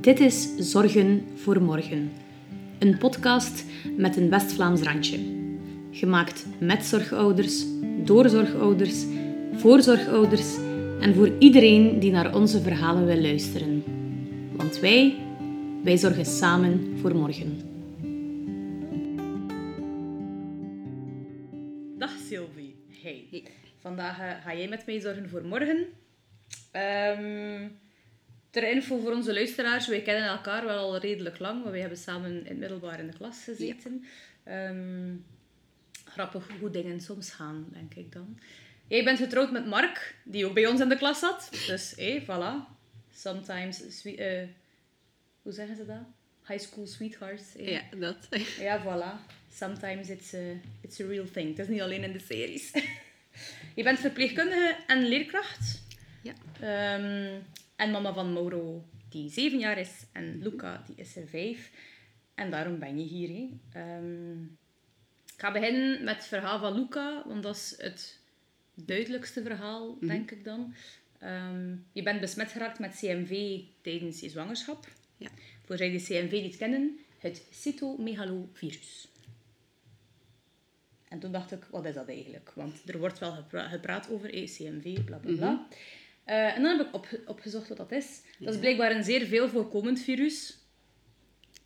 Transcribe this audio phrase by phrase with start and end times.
[0.00, 2.10] Dit is Zorgen voor Morgen,
[2.78, 3.64] een podcast
[3.96, 5.18] met een West-Vlaams randje.
[5.90, 7.64] Gemaakt met zorgouders,
[8.04, 9.04] door zorgouders,
[9.54, 10.56] voor zorgouders
[11.00, 13.84] en voor iedereen die naar onze verhalen wil luisteren.
[14.56, 15.14] Want wij,
[15.82, 17.73] wij zorgen samen voor morgen.
[23.84, 25.86] Vandaag eh, ga jij met mij zorgen voor morgen.
[26.70, 27.68] Ehm,
[28.50, 31.98] ter info voor onze luisteraars, wij kennen elkaar wel al redelijk lang, maar wij hebben
[31.98, 34.04] samen in het middelbaar in de klas gezeten.
[34.44, 35.14] Ehm,
[36.04, 38.38] grappig hoe dingen soms gaan, denk ik dan.
[38.86, 41.48] Jij bent getrouwd met Mark, die ook bij ons in de klas zat.
[41.66, 42.76] Dus, hé, voilà.
[43.14, 44.42] Sometimes, sweet, eh,
[45.42, 46.04] hoe zeggen ze dat?
[46.46, 47.52] High school sweethearts.
[47.56, 48.28] Ja, dat.
[48.58, 49.32] Ja, voilà.
[49.52, 51.48] Sometimes it's a, it's a real thing.
[51.48, 52.72] Het is niet alleen in de series.
[53.74, 55.82] Je bent verpleegkundige en leerkracht.
[56.22, 56.32] Ja.
[56.60, 57.40] Ehm,
[57.76, 60.06] en mama van Mauro, die zeven jaar is.
[60.12, 61.70] En Luca, die is er vijf.
[62.34, 63.48] En daarom ben je hier.
[63.72, 64.42] Ehm,
[65.34, 68.18] ik ga beginnen met het verhaal van Luca, want dat is het
[68.74, 70.74] duidelijkste verhaal, denk ik dan.
[71.18, 74.88] Ehm, je bent besmet geraakt met CMV tijdens je zwangerschap.
[75.16, 75.28] Ja.
[75.64, 79.08] Voor zij die CMV niet kennen, het cytomegalovirus.
[81.14, 82.52] En toen dacht ik, wat is dat eigenlijk?
[82.54, 85.66] Want er wordt wel gepra- gepraat over eh, CMV, bla bla bla.
[86.24, 88.20] Eh, en dan heb ik op, opgezocht wat dat is.
[88.38, 90.58] Dat is blijkbaar een zeer veel voorkomend virus.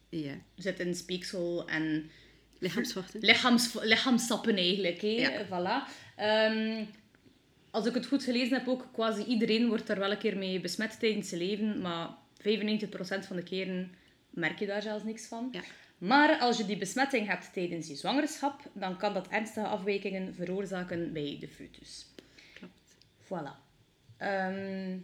[0.09, 0.33] Ja.
[0.57, 2.11] Zit in speeksel en
[2.59, 3.21] Lichaamsvachten.
[3.21, 5.01] lichaams, lichaamsappen eigenlijk.
[5.01, 5.09] Hè?
[5.09, 5.45] Ja.
[5.47, 5.93] Voilà.
[6.17, 6.85] Ehm,
[7.71, 10.61] als ik het goed gelezen heb, ook quasi iedereen wordt daar wel een keer mee
[10.61, 11.81] besmet tijdens zijn leven.
[11.81, 12.09] Maar
[12.41, 13.95] 95% van de keren
[14.31, 15.49] merk je daar zelfs niks van.
[15.53, 15.61] Ja.
[15.99, 21.13] Maar als je die besmetting hebt tijdens je zwangerschap, dan kan dat ernstige afwijkingen veroorzaken
[21.13, 22.07] bij de foetus.
[22.55, 22.97] Klopt.
[23.25, 23.67] Voilà.
[24.17, 24.99] Ehm,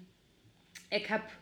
[0.88, 1.38] ik heb,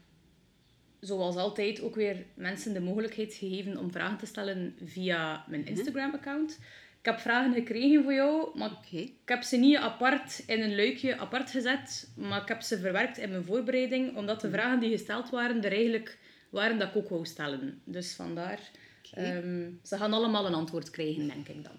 [1.00, 6.58] zoals altijd, ook weer mensen de mogelijkheid gegeven om vragen te stellen via mijn Instagram-account.
[6.98, 11.18] Ik heb vragen gekregen voor jou, maar ik heb ze niet apart in een luikje
[11.18, 15.30] apart gezet, maar ik heb ze verwerkt in mijn voorbereiding, omdat de vragen die gesteld
[15.30, 16.18] waren er eigenlijk
[16.52, 17.82] waren dat ik ook wou stellen.
[17.84, 18.60] Dus vandaar.
[19.12, 21.76] Ehm, ze gaan allemaal een antwoord krijgen, denk ik dan.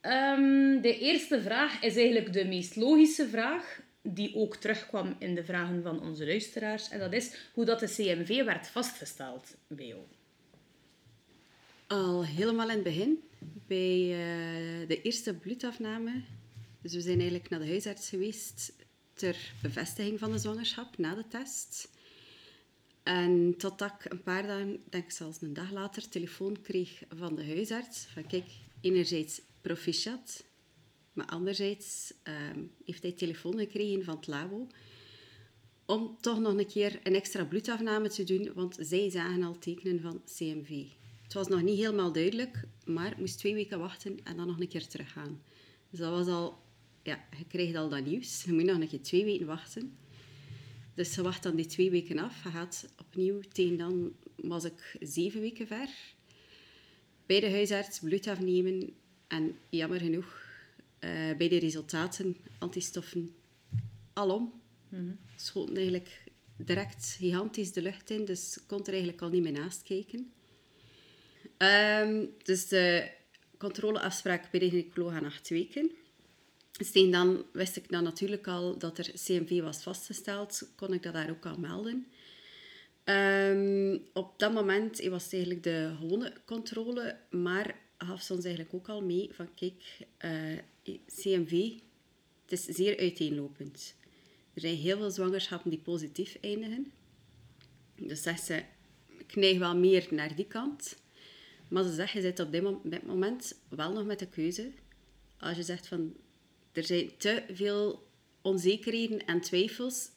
[0.00, 5.44] Ehm, de eerste vraag is eigenlijk de meest logische vraag, die ook terugkwam in de
[5.44, 6.88] vragen van onze luisteraars.
[6.88, 10.00] En dat is hoe dat de CMV werd vastgesteld bij jou.
[11.86, 13.22] Al helemaal in het begin,
[13.66, 16.22] bij eh, de eerste bloedafname.
[16.80, 18.72] Dus we zijn eigenlijk naar de huisarts geweest
[19.14, 21.88] ter bevestiging van de zwangerschap na de test.
[23.02, 27.34] En totdat ik een paar dagen, denk ik zelfs een dag later, telefoon kreeg van
[27.34, 28.06] de huisarts.
[28.06, 28.46] Van kijk,
[28.80, 30.44] enerzijds proficiat,
[31.12, 34.68] maar anderzijds ehm, heeft hij telefoon gekregen van het labo
[35.92, 40.00] om toch nog een keer een extra bloedafname te doen, want zij zagen al tekenen
[40.00, 40.84] van CMV.
[41.22, 44.60] Het was nog niet helemaal duidelijk, maar ik moest twee weken wachten en dan nog
[44.60, 45.42] een keer teruggaan.
[45.90, 46.60] Dus dat was al...
[47.02, 48.42] Ja, je krijgt al dat nieuws.
[48.46, 49.96] Je moet nog een keer twee weken wachten.
[50.94, 52.44] Dus je wacht dan die twee weken af.
[52.44, 55.88] Je gaat opnieuw, tegen dan was ik zeven weken ver.
[57.26, 58.94] Bij de huisarts bloed afnemen.
[59.26, 60.42] En jammer genoeg,
[60.98, 63.34] eh, bij de resultaten, antistoffen,
[64.12, 64.60] alom.
[65.36, 66.24] Schoten eigenlijk
[66.56, 68.24] direct gigantisch de lucht in.
[68.24, 70.32] Dus ik kon er eigenlijk al niet meer naast kijken.
[71.56, 73.10] Ehm, dus de
[73.58, 75.90] controleafspraak bij de gynaecoloog aan acht weken.
[76.72, 80.68] Tegen dan wist ik dan natuurlijk al dat er CMV was vastgesteld.
[80.76, 82.06] Kon ik dat daar ook al melden.
[83.04, 88.88] Ehm, op dat moment was eigenlijk de gewone controle, maar gaf ze ons eigenlijk ook
[88.88, 90.58] al mee van kijk, eh,
[91.06, 91.70] CMV,
[92.42, 93.94] het is zeer uiteenlopend.
[94.54, 96.92] Er zijn heel veel zwangerschappen die positief eindigen.
[97.96, 98.62] Dus zegt ze,
[99.18, 100.96] ik neig wel meer naar die kant.
[101.68, 104.70] Maar ze zegt, je zit op dit moment wel nog met de keuze.
[105.38, 106.14] Als je zegt van,
[106.72, 108.06] er zijn te veel
[108.42, 110.08] onzekerheden en twijfels,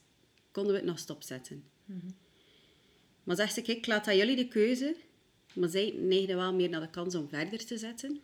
[0.52, 1.64] konden we het nog stopzetten.
[3.24, 4.96] Maar zegt ze, kijk, ik laat aan jullie de keuze.
[5.54, 8.22] Maar zij neigde wel meer naar de kans om verder te zetten.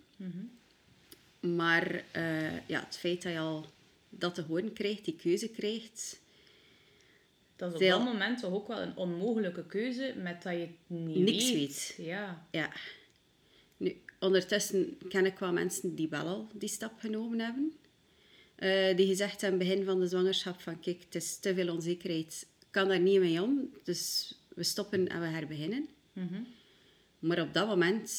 [1.39, 3.65] Maar eh, ja, het feit dat je al
[4.09, 6.19] dat te horen krijgt, die keuze krijgt...
[7.55, 10.69] Dat is op dat moment toch ook wel een onmogelijke keuze, met dat je het
[10.87, 11.93] niet Niks weet.
[11.97, 12.05] weet.
[12.05, 12.47] Ja.
[12.51, 12.71] Ja.
[13.77, 17.73] Nu, ondertussen ken ik wel mensen die wel al die stap genomen hebben.
[18.61, 22.47] Eh, die gezegd hebben begin van de zwangerschap van kijk, het is te veel onzekerheid.
[22.59, 23.73] Ik kan daar niet mee om.
[23.83, 25.87] Dus we stoppen en we herbeginnen.
[27.19, 28.11] Maar op dat moment...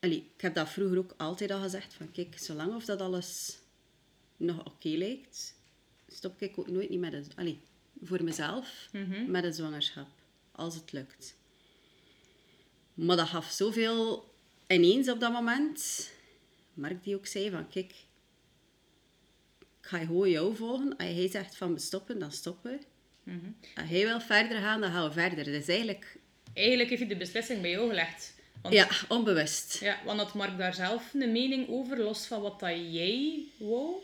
[0.00, 1.94] Allee, ik heb dat vroeger ook altijd al gezegd.
[1.94, 3.58] Van kijk, zolang of dat alles
[4.36, 5.54] nog oké lijkt,
[6.08, 7.26] stop ik ook nooit niet met een...
[7.36, 7.58] Allee,
[8.02, 9.30] voor mezelf, Mhm.
[9.30, 10.08] met een zwangerschap.
[10.52, 11.36] Als het lukt.
[12.94, 14.30] Maar dat gaf zoveel
[14.68, 16.10] ineens op dat moment.
[16.74, 17.94] Mark die ook zei van, kijk,
[19.80, 20.96] ga gewoon jou volgen.
[20.96, 22.78] Als hij zegt van we stoppen, dan stoppen we.
[23.32, 23.50] Mhm.
[23.74, 25.44] Als hij wil verder gaan, dan gaan we verder.
[25.44, 26.18] Dus eigenlijk,
[26.52, 28.34] Eigenlijk heeft hij de beslissing bij jou gelegd.
[28.62, 29.78] Want, ja, onbewust.
[29.80, 34.02] ja, want had Mark daar zelf een mening over, los van wat dat jij wou?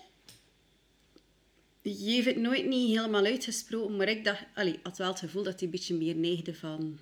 [1.82, 5.42] Je heeft het nooit niet helemaal uitgesproken, maar ik dacht, allee, had wel het gevoel
[5.42, 6.98] dat hij een beetje meer neigde van,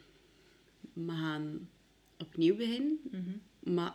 [0.93, 1.69] we gaan
[2.19, 3.01] opnieuw beginnen.
[3.61, 3.95] Maar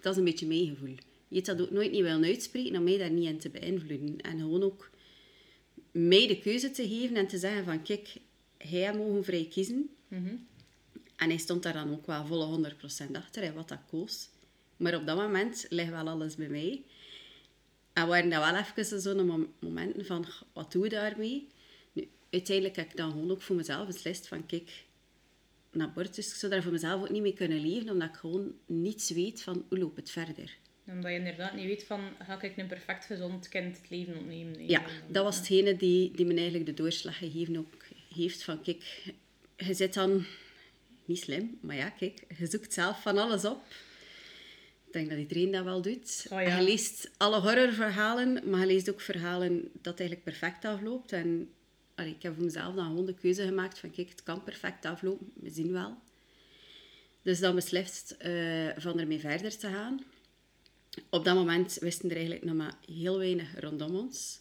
[0.00, 0.94] dat is een beetje mijn gevoel.
[1.30, 4.20] Je hebt dat ook nooit niet willen uitspreken om mij daar niet in te beïnvloeden.
[4.20, 4.90] En gewoon ook
[5.90, 8.16] mij de keuze te geven en te zeggen van, kijk,
[8.58, 9.90] hij mogen vrij kiezen.
[11.16, 14.28] En hij stond daar dan ook wel volle 100% achter, hè, wat dat koos.
[14.76, 16.82] Maar op dat moment ligt wel alles bij mij.
[17.92, 21.46] En waren dat wel even zo'n mom- momenten van, "Goh, wat doen we daarmee?
[21.92, 24.84] Nu, uiteindelijk heb ik dan gewoon ook voor mezelf beslist van, kijk,
[25.70, 28.52] een abortus, ik zou daar voor mezelf ook niet mee kunnen leven, omdat ik gewoon
[28.66, 30.58] niets weet van, hoe loopt het verder?
[30.92, 34.68] Omdat je inderdaad niet weet van, ga ik een perfect gezond kind het leven ontnemen?
[34.68, 37.84] Ja, dat was hetgene die, die me eigenlijk de doorslag gegeven ook
[38.14, 38.42] heeft.
[38.42, 39.12] Van kijk,
[39.56, 40.24] je zit dan
[41.04, 43.62] niet slim, maar ja, kijk, je zoekt zelf van alles op.
[44.86, 46.26] Ik denk dat iedereen dat wel doet.
[46.30, 46.46] Oh ja.
[46.46, 51.12] En Je leest alle horrorverhalen, maar je leest ook verhalen dat het eigenlijk perfect afloopt.
[51.12, 51.50] En
[51.94, 54.84] allee, ik heb voor mezelf dan gewoon de keuze gemaakt van kijk, het kan perfect
[54.84, 55.98] aflopen, we zien wel.
[57.22, 60.04] Dus dan beslist eh, van ermee verder te gaan.
[61.10, 64.40] Op dat moment wisten er eigenlijk nog maar heel weinig rondom ons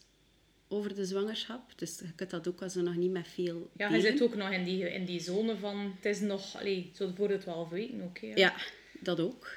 [0.68, 1.62] over de zwangerschap.
[1.76, 4.52] Dus je kunt dat ook als nog niet met veel Ja, je zit ook nog
[4.52, 8.02] in die, in die zone van, het is nog, allee, zo voor de 12 weken
[8.04, 8.18] ook.
[8.18, 8.36] ja.
[8.36, 8.56] Ja,
[9.00, 9.52] dat ook.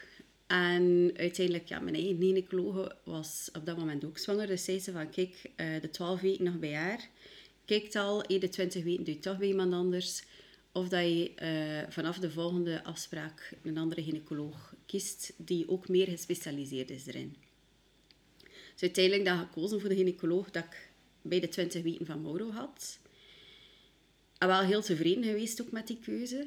[0.47, 4.47] En uiteindelijk, ja, mijn eigen gynaecologe was op dat moment ook zwanger.
[4.47, 7.09] Dus zei ze van, kijk, eh, de 12 weken nog bij haar.
[7.65, 10.23] Kijk al, de 20 weken doe je toch bij iemand anders.
[10.73, 16.07] Of dat je eh, vanaf de volgende afspraak een andere gynaecoloog kiest, die ook meer
[16.07, 17.37] gespecialiseerd is erin.
[18.73, 20.91] Dus uiteindelijk dan gekozen voor de gynaecoloog dat ik
[21.23, 22.99] bij de 20 weken van Mauro had.
[24.39, 26.47] En wel heel tevreden geweest ook met die keuze.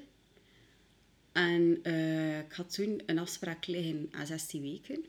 [1.32, 5.06] En eh, ik had toen een afspraak liggen aan 16 weken.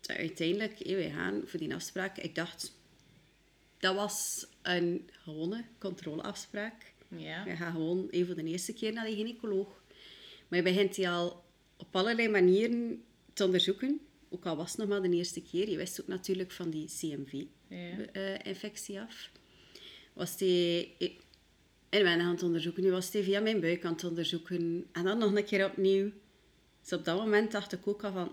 [0.00, 2.18] Dus uiteindelijk, eh, wij gaan voor die afspraak.
[2.18, 2.72] Ik dacht,
[3.78, 6.92] dat was een gewone controleafspraak.
[7.08, 7.44] Ja.
[7.44, 9.79] Je gaat gewoon even voor de eerste keer naar de gynaecoloog.
[10.50, 11.44] Maar je begint die al
[11.76, 13.02] op allerlei manieren
[13.32, 14.00] te onderzoeken.
[14.28, 15.70] Ook al was het nog maar de eerste keer.
[15.70, 17.16] Je wist ook natuurlijk van die Ja.
[17.16, 19.30] CMV-infectie af.
[20.12, 20.94] Was die
[21.88, 22.82] in mijn aan het onderzoeken.
[22.82, 24.86] Nu was die via mijn buik aan het onderzoeken.
[24.92, 26.10] En dan nog een keer opnieuw.
[26.82, 28.32] Dus op dat moment dacht ik ook al van...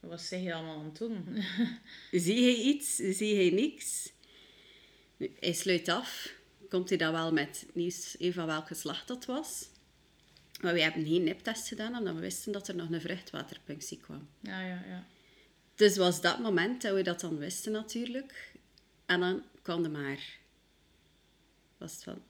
[0.00, 1.24] Wat zeg je allemaal aan het doen?
[2.24, 2.96] Zie hij iets?
[2.96, 4.12] Zie hij niks?
[5.16, 6.34] Nu, hij sluit af.
[6.68, 9.68] Komt hij dan wel met nieuws eh, van welk geslacht dat was.
[10.60, 14.28] Maar we hebben geen niptest gedaan, omdat we wisten dat er nog een vruchtwaterpunctie kwam.
[14.40, 15.06] ja, ja, ja.
[15.74, 18.52] Dus was dat moment dat we dat dan wisten natuurlijk.
[19.06, 20.38] En dan kwam de maar.
[21.78, 22.22] Was het van,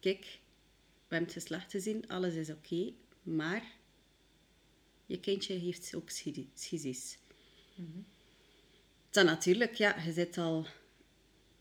[0.00, 2.92] kijk, we hebben het geslacht gezien, alles is oké,
[3.22, 3.62] maar
[5.06, 7.18] je kindje heeft ook schi- schisis.
[9.10, 10.66] Dan natuurlijk, ja, je zit al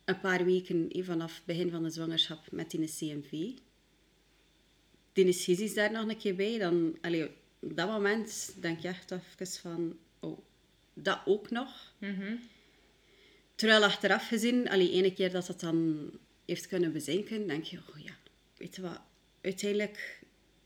[0.05, 3.57] een paar weken eh, vanaf het begin van de zwangerschap met die CMV.
[5.23, 9.11] Die schisis daar nog een keer bij, dan, allee, op dat moment denk je echt
[9.11, 10.39] even van, oh,
[10.93, 11.93] dat ook nog.
[13.55, 16.09] Terwijl achteraf gezien, allee, ene keer dat dat dan
[16.45, 18.17] heeft kunnen bezinken, denk je, oh ja,
[18.57, 19.01] weet je wat,
[19.41, 20.21] uiteindelijk,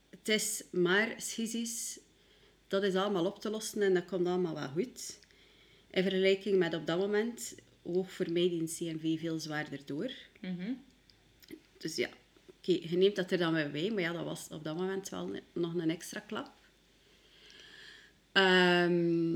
[0.10, 2.00] het is maar schisis,
[2.68, 5.20] dat is allemaal op te lossen en dat komt allemaal wel goed.
[5.90, 10.12] In vergelijking met op dat moment, woog voor mij die CMV veel zwaarder door.
[11.78, 12.10] Dus ja,
[12.64, 15.10] oké, je neemt dat er dan weer bij, maar ja, dat was op dat moment
[15.10, 16.52] wel nog een extra klap.
[18.32, 19.36] Ehm,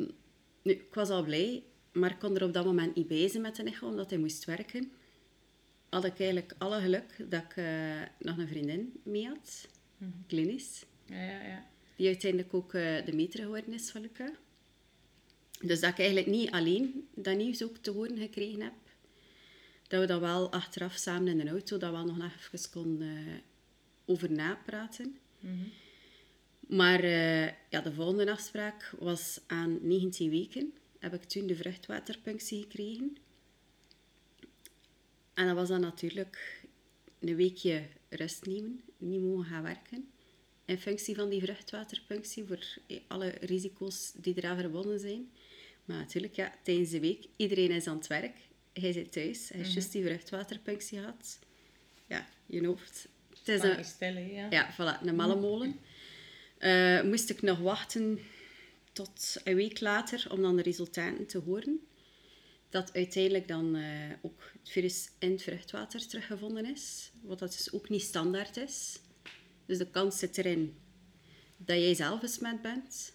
[0.61, 3.41] nu, ik was al blij, maar ik kon er op dat moment niet bij zijn
[3.41, 4.91] met de echo, omdat hij moest werken.
[5.89, 9.67] Had ik eigenlijk alle geluk dat ik eh, nog een vriendin mee had,
[10.27, 11.65] klinisch, Ja, ja, ja.
[11.95, 14.31] die uiteindelijk ook eh, de meter geworden is van Luca.
[15.61, 18.73] Dus dat ik eigenlijk niet alleen dat nieuws ook te horen gekregen heb.
[19.87, 23.17] Dat we dat wel achteraf samen in de auto, dat we wel nog even konden
[23.17, 23.33] eh,
[24.05, 25.17] over napraten.
[26.67, 30.73] Maar eh, ja, de volgende afspraak was aan 19 weken.
[30.99, 33.17] Heb ik toen de vruchtwaterpunctie gekregen.
[35.33, 36.63] En dat was dan natuurlijk
[37.19, 40.09] een weekje rust nemen, niet mogen gaan werken.
[40.65, 42.77] In functie van die vruchtwaterpunctie, voor
[43.07, 45.31] alle risico's die eraan verbonden zijn.
[45.85, 48.37] Maar natuurlijk, ja, tijdens de week, iedereen is aan het werk.
[48.79, 51.39] Hij zit thuis, hij heeft juist die vruchtwaterpunctie gehad.
[52.07, 53.07] Ja, je hoofd.
[53.29, 54.47] Het is een, ja.
[54.49, 55.79] ja, voilà, een mallenmolen.
[56.57, 58.19] Eh, moest ik nog wachten
[58.93, 61.79] tot een week later om dan de resultaten te horen.
[62.69, 63.83] Dat uiteindelijk dan eh,
[64.21, 67.11] ook het virus in het vruchtwater teruggevonden is.
[67.21, 68.99] Wat dat dus ook niet standaard is.
[69.65, 70.77] Dus de kans zit erin
[71.57, 73.13] dat jij zelf besmet bent.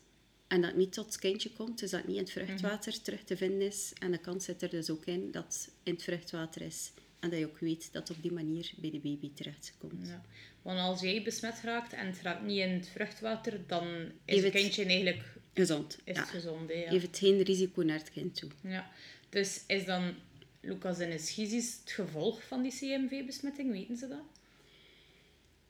[0.52, 3.02] En dat het niet tot het kindje komt, dus dat het niet in het vruchtwater
[3.02, 3.92] terug te vinden is.
[3.98, 6.92] En de kans zit er dus ook in dat het in het vruchtwater is.
[7.20, 10.08] En dat je ook weet dat het op die manier bij de baby terechtkomt.
[10.08, 10.22] Ja.
[10.62, 14.52] Want als jij besmet raakt en het raakt niet in het vruchtwater, dan is het
[14.52, 15.98] kindje eigenlijk Gezond.
[16.04, 16.24] is ja.
[16.24, 16.68] gezond.
[16.68, 16.90] Hè, ja.
[16.90, 18.50] Heeft het geen risico naar het kind toe.
[18.60, 18.90] Ja.
[19.28, 20.14] Dus is dan
[20.60, 23.70] Lucas en Eschisis het gevolg van die CMV-besmetting?
[23.70, 24.24] Weten ze dat?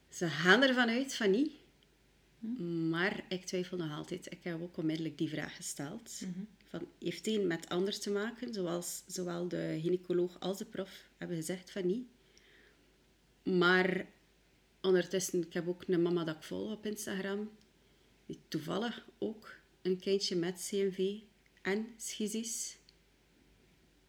[0.08, 1.52] Ze gaan ervan uit van niet.
[3.02, 4.32] Maar ik twijfel nog altijd.
[4.32, 6.22] Ik heb ook onmiddellijk die vraag gesteld.
[6.68, 8.54] Van, heeft een met ander te maken?
[8.54, 12.06] Zoals zowel de gynaecoloog als de prof hebben gezegd van niet.
[13.42, 14.06] Maar
[14.80, 17.50] ondertussen, ik heb ook een mama dat ik volg op Instagram.
[18.26, 21.18] Die toevallig ook een kindje met CMV
[21.62, 22.76] en schizis.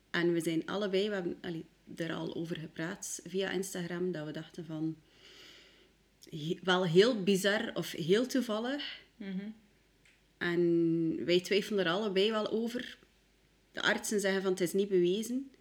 [0.09, 4.31] En we zijn allebei, we hebben allee, er al over gepraat via Instagram, dat we
[4.31, 4.97] dachten van
[6.63, 9.01] wel heel bizar of heel toevallig.
[10.37, 12.97] En wij twijfelen er allebei wel over.
[13.71, 15.51] De artsen zeggen van het is niet bewezen.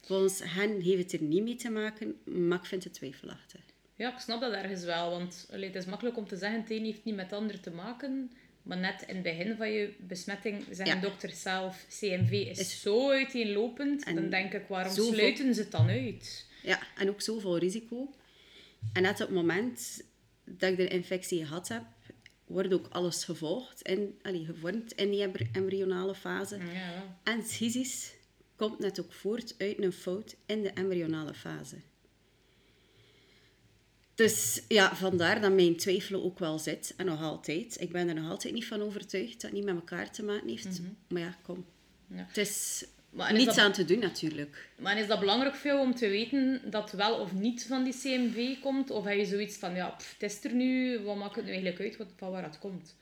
[0.00, 3.60] Volgens hen heeft het er niet mee te maken, maar ik vind het twijfelachtig.
[3.96, 5.10] Ja, ik snap dat ergens wel.
[5.10, 7.60] Want allee, het is makkelijk om te zeggen, het een heeft niet met het ander
[7.60, 8.30] te maken.
[8.62, 11.00] Maar net in het begin van je besmetting zeggen Ja.
[11.02, 14.04] dokters zelf, CMV is, zo uiteenlopend.
[14.04, 16.46] En dan denk ik, waarom zoveel- sluiten ze het dan uit?
[16.62, 18.14] Ja, en ook zoveel risico.
[18.92, 20.02] En net op het moment
[20.44, 21.84] dat ik de infectie gehad heb,
[22.46, 26.56] wordt ook alles gevolgd en allee, gevormd in die embry- embryonale fase.
[26.56, 27.18] Ja.
[27.22, 28.14] En schizis
[28.56, 31.76] komt net ook voort uit een fout in de embryonale fase.
[34.14, 36.94] Dus ja, vandaar dat mijn twijfelen ook wel zit.
[36.96, 37.80] En nog altijd.
[37.80, 40.48] Ik ben er nog altijd niet van overtuigd dat het niet met elkaar te maken
[40.48, 40.80] heeft.
[41.08, 41.64] Maar ja, kom.
[42.06, 42.24] Ja.
[42.28, 44.68] Het is Maar niets dat- aan te doen natuurlijk.
[44.78, 47.92] Maar is dat belangrijk voor jou om te weten dat wel of niet van die
[47.92, 48.90] CMV komt?
[48.90, 51.50] Of heb je zoiets van, ja, pff, het is er nu, wat maakt het nu
[51.50, 52.96] eigenlijk uit wat, van waar het komt?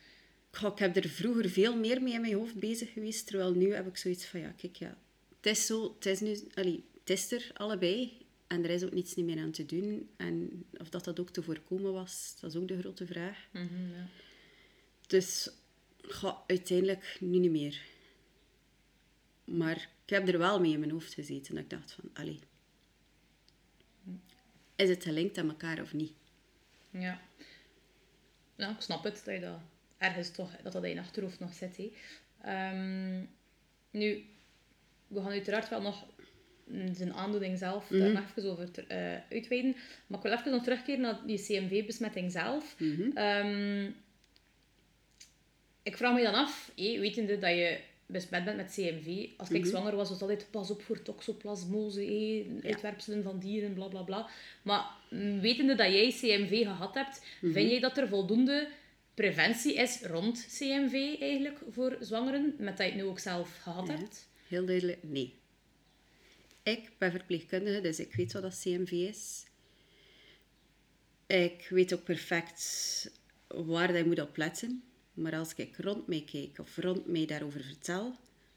[0.53, 3.27] Goh, ik heb er vroeger veel meer mee in mijn hoofd bezig geweest.
[3.27, 4.97] Terwijl nu heb ik zoiets van, ja, kijk, ja.
[5.37, 6.39] Het is zo, het is nu...
[6.55, 8.27] Allee, het is er, allebei.
[8.47, 10.09] En er is ook niets niet meer aan te doen.
[10.17, 13.39] En of dat dat ook te voorkomen was, dat is ook de grote vraag.
[13.53, 14.07] Mhm, ja.
[15.07, 15.51] Dus
[16.09, 17.81] goh, uiteindelijk nu niet meer.
[19.45, 21.55] Maar ik heb er wel mee in mijn hoofd gezeten.
[21.55, 22.41] Dat ik dacht van, allee.
[24.77, 26.13] Is het gelinkt aan elkaar of niet?
[26.91, 27.21] Ja.
[28.57, 29.59] Nou, ik snap het, dat je dat
[29.99, 31.81] ergens toch, dat dat in je achterhoofd nog zit.
[32.41, 33.25] Ehm,
[33.91, 34.25] nu,
[35.07, 36.07] we gaan uiteraard wel nog
[36.93, 39.77] zijn aandoening zelf daar nog even over eh, uitweiden.
[40.07, 42.77] Maar ik wil even nog terugkeren naar die CMV-besmetting zelf.
[43.15, 43.91] Ehm,
[45.83, 49.67] ik vraag me dan af, hé, wetende dat je besmet bent met CMV, als ik
[49.67, 54.03] zwanger was, was het altijd pas op voor toxoplasmose, hé, uitwerpselen van dieren, bla bla
[54.03, 54.29] bla.
[54.63, 58.69] Maar mm, wetende dat jij CMV gehad hebt, vind jij dat er voldoende
[59.15, 63.87] preventie is rond CMV eigenlijk voor zwangeren, met dat je het nu ook zelf gehad
[63.87, 63.97] Ja.
[63.97, 64.29] hebt?
[64.49, 65.35] Heel duidelijk, nee.
[66.63, 69.45] Ik ben verpleegkundige, dus ik weet wat dat CMV is.
[71.27, 73.11] Ik weet ook perfect
[73.49, 74.83] waar je moet op letten.
[75.19, 78.17] Maar als ik rond mij kijk of rond mij daarover vertel,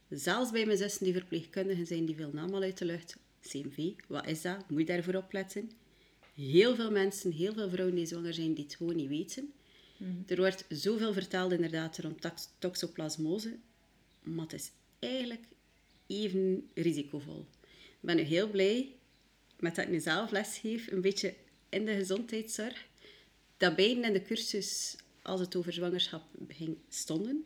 [0.09, 3.17] zelfs bij mijn zussen die verpleegkundigen zijn, die veel allemaal uit de lucht.
[3.41, 4.69] CMV, wat is dat?
[4.69, 5.71] Moet je daarvoor opletten?
[6.35, 9.53] Heel veel mensen, heel veel vrouwen die zwanger zijn, die het gewoon niet weten.
[10.27, 13.57] Er wordt zoveel verteld inderdaad rond tox- toxoplasmose,
[14.23, 15.43] maar het is eigenlijk
[16.07, 17.45] even risicovol.
[17.71, 18.95] Ik ben nu heel blij
[19.59, 21.33] met dat ik nu zelf lesgeef, een beetje
[21.69, 22.85] in de gezondheidszorg,
[23.57, 27.45] dat beiden in de cursus, als het over zwangerschap ging, stonden.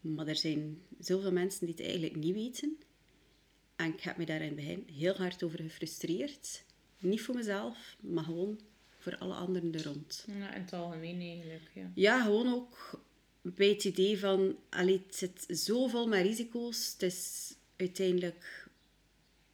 [0.00, 2.78] Maar er zijn zoveel mensen die het eigenlijk niet weten.
[3.76, 6.64] En ik heb me daar in het begin heel hard over gefrustreerd.
[6.98, 8.60] Niet voor mezelf, maar gewoon
[8.98, 10.24] voor alle anderen er rond.
[10.26, 11.90] Ja, in het algemeen eigenlijk, ja.
[11.94, 13.02] Ja, gewoon ook
[13.42, 16.92] bij het idee van, allee, het zit zo vol met risico's.
[16.92, 18.68] Het is uiteindelijk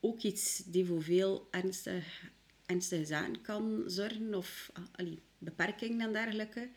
[0.00, 2.30] ook iets die voor veel ernstig,
[2.66, 6.68] ernstige zaken kan zorgen, of allee, beperkingen en dergelijke.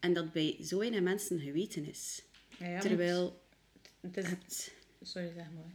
[0.00, 2.22] En dat bij zo weinig mensen geweten is.
[2.58, 3.42] Ja, ja, Terwijl
[4.00, 4.26] Het is...
[4.26, 5.72] het, Sorry, zeg maar.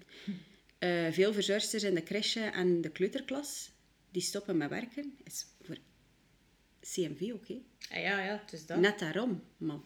[1.07, 3.71] eh, veel verzorgsters in de crèche en de kleuterklas,
[4.11, 5.77] die stoppen met werken, is voor
[6.81, 7.61] CMV oké.
[7.91, 8.79] Ah, ja, ja, het is dat.
[8.79, 9.43] Net daarom.
[9.57, 9.79] Maar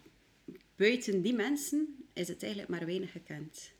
[0.75, 3.71] buiten die mensen is het eigenlijk maar weinig gekend.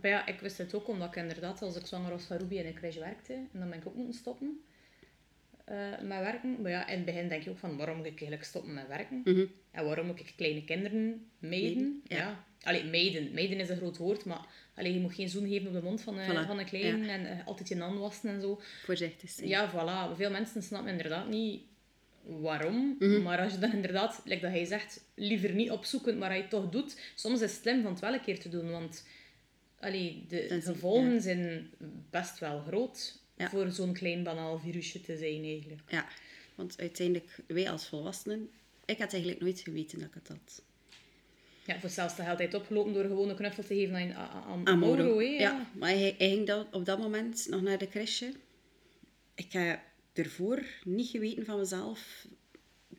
[0.00, 2.54] Maar ja, ik wist het ook omdat ik inderdaad, als ik zwanger was van Ruby
[2.54, 4.60] in een crash werkte, en dan ben ik ook moeten stoppen
[5.66, 6.62] eh, met werken.
[6.62, 8.86] Maar ja, in het begin denk je ook van, waarom moet ik eigenlijk stoppen met
[8.88, 9.22] werken?
[9.70, 12.02] En waarom moet ik kleine kinderen meiden?
[12.04, 12.16] Ja.
[12.16, 12.44] ja.
[12.62, 13.32] Allee, meiden.
[13.32, 16.02] Meiden is een groot woord, maar allee, je moet geen zoen geven op de mond
[16.02, 18.60] van, een Voilà, van een kleine en eh, altijd je handen wassen en zo.
[18.84, 19.48] Voorzichtig zijn.
[19.48, 20.16] Ja, voilà.
[20.16, 21.62] Veel mensen snappen inderdaad niet
[22.22, 22.96] waarom.
[22.98, 23.22] Mhm.
[23.22, 26.50] Maar als je dan inderdaad, like dat hij zegt, liever niet opzoeken, maar hij het
[26.50, 28.70] toch doet, soms is het slim van het wel een keer te doen.
[28.70, 29.06] Want
[29.80, 31.20] allee, de gevolgen ja.
[31.20, 31.70] zijn
[32.10, 33.48] best wel groot Ja.
[33.48, 35.80] voor zo'n klein banaal virusje te zijn eigenlijk.
[35.88, 36.08] Ja,
[36.54, 38.50] want uiteindelijk, wij als volwassenen,
[38.84, 40.62] ik had eigenlijk nooit geweten dat ik het had.
[41.64, 44.66] Ja, voor hetzelfde geld hij het opgelopen door gewoon een knuffel te geven aan, aan,
[44.66, 45.40] aan hè, ja.
[45.40, 45.70] ja.
[45.74, 48.32] maar hij, hij ging dan op dat moment nog naar de crèche.
[49.34, 49.80] Ik heb
[50.12, 52.26] ervoor niet geweten van mezelf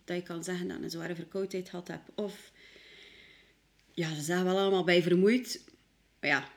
[0.06, 2.02] dat ik kan zeggen dat ik een zware verkoudheid had heb.
[2.16, 2.52] Of,
[3.92, 5.64] ja, ze zijn wel allemaal bij vermoeid.
[6.20, 6.50] Maar ja,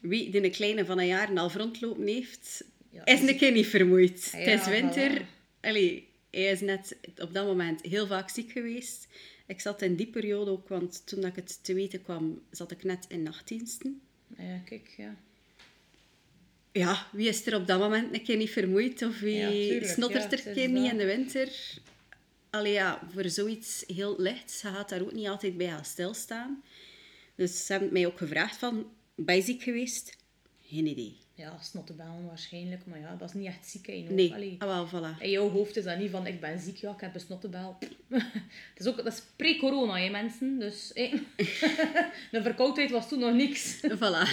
[0.00, 3.52] wie die een kleine van een jaar en al rondlopen heeft, Ja, is een keer
[3.52, 4.28] niet vermoeid.
[4.32, 5.20] Ja, het is winter.
[5.20, 5.26] voilà.
[5.60, 9.08] Allee, hij is net op dat moment heel vaak ziek geweest.
[9.46, 12.70] Ik zat in die periode ook, want toen dat ik het te weten kwam, zat
[12.70, 14.00] ik net in nachtdiensten.
[14.38, 15.16] Ja, kijk, ja.
[16.72, 19.02] Ja, wie is er op dat moment een keer niet vermoeid?
[19.02, 21.48] Of wie Ja, tuurlijk, snottert ja, er een keer niet in de winter?
[22.50, 26.62] Allee ja, voor zoiets heel licht, ze gaat daar ook niet altijd bij gaan stilstaan.
[27.34, 30.16] Dus ze hebben mij ook gevraagd van, ben je ziek geweest?
[30.62, 31.21] Geen idee.
[31.42, 34.14] Ja, snottebellen waarschijnlijk, maar ja, dat is niet echt ziek in hoofd.
[34.14, 34.56] Nee, Allee.
[34.58, 35.18] ah, wel, voilà.
[35.18, 37.76] In jouw hoofd is dat niet van, ik ben ziek, ja, ik heb een snottebel.
[38.72, 40.58] het is ook, dat is pre-corona, hè, mensen.
[40.58, 40.92] Dus,
[42.34, 43.80] de verkoudheid was toen nog niks.
[44.02, 44.28] voilà.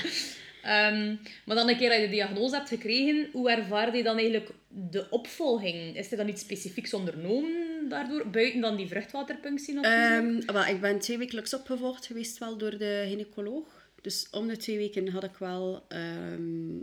[0.61, 4.17] Ehm, maar dan een keer dat je de diagnose hebt gekregen, hoe ervaarde je dan
[4.17, 5.97] eigenlijk de opvolging?
[5.97, 10.49] Is er dan iets specifieks ondernomen daardoor, buiten dan die vruchtwaterpunctie natuurlijk?
[10.49, 13.87] Ehm, ik ben twee wekelijks opgevolgd geweest wel door de gynaecoloog.
[14.01, 16.77] Dus om de twee weken had ik wel ehm,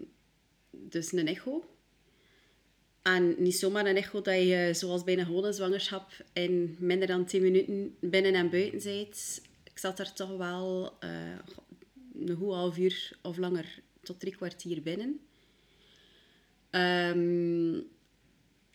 [0.88, 1.64] dus een echo.
[3.02, 7.24] En niet zomaar een echo dat je, zoals bij een gewone zwangerschap, in minder dan
[7.24, 9.40] 10 minuten binnen en buiten bent.
[9.64, 11.38] Ik zat er toch wel eh,
[12.14, 15.20] een goed half uur of langer tot drie kwartier binnen.
[16.70, 17.76] Ehm,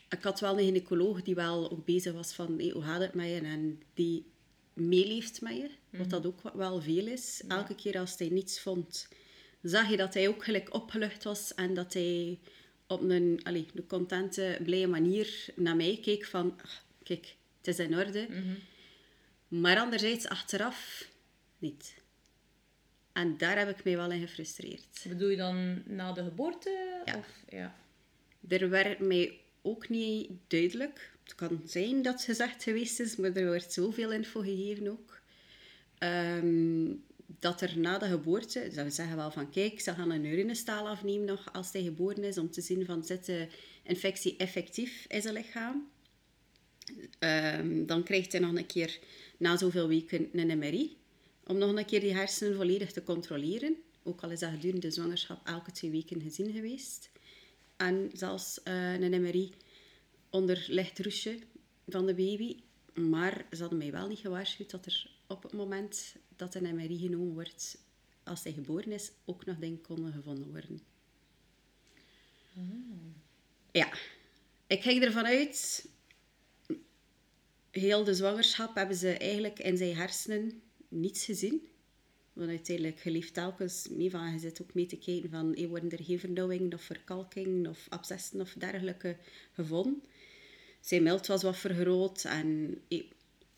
[0.10, 3.14] ik had wel een gynaecoloog die wel ook bezig was van hey, hoe gaat het
[3.14, 4.26] met je en die
[4.74, 7.42] meeleeft met je, wat dat ook wel veel is.
[7.48, 9.08] Elke keer als hij niets vond,
[9.62, 12.40] zag je dat hij ook gelijk opgelucht was en dat hij
[12.88, 16.72] op een, allee, een contente, blije manier naar mij keek van "Ah,
[17.04, 18.28] kijk, het is in orde.
[19.48, 21.10] Maar anderzijds achteraf
[21.58, 22.00] niet.
[23.12, 25.06] En daar heb ik mij wel in gefrustreerd.
[25.08, 27.02] Bedoel je dan na de geboorte?
[27.06, 27.18] Ja.
[27.18, 27.76] Of, ja.
[28.48, 31.12] Er werd mij ook niet duidelijk.
[31.24, 35.20] Het kan zijn dat het gezegd geweest is, maar er werd zoveel info gegeven ook.
[35.98, 36.94] Ehm,
[37.42, 41.26] dat er na de geboorte, ze zeggen wel van kijk, ze gaan een urinestaal afnemen
[41.26, 43.48] nog als hij geboren is, om te zien van zit de
[43.84, 45.90] infectie effectief in zijn lichaam.
[47.20, 49.00] Ehm, dan krijgt hij nog een keer
[49.38, 50.98] na zoveel weken een MRI,
[51.46, 53.76] om nog een keer die hersenen volledig te controleren.
[54.04, 57.10] Ook al is dat gedurende de zwangerschap elke twee weken gezien geweest.
[57.78, 59.54] En zelfs eh, een MRI
[60.30, 61.40] onder licht roesje
[61.88, 62.56] van de baby.
[62.94, 66.98] Maar ze hadden mij wel niet gewaarschuwd dat er op het moment dat een MRI
[66.98, 67.78] genomen wordt,
[68.24, 70.80] als hij geboren is, ook nog dingen konden gevonden worden.
[73.72, 73.94] Ja,
[74.68, 75.88] ik ging ervan uit,
[77.72, 81.68] heel de zwangerschap hebben ze eigenlijk in zijn hersenen niets gezien.
[82.34, 85.68] Want uiteindelijk, je leeft telkens mee van, je zit ook mee te kijken van, hey,
[85.68, 89.18] worden er geen vernauwingen of verkalking of abscessen of dergelijke
[89.52, 90.04] gevonden.
[90.80, 93.08] Zijn mild was wat vergroot en hey,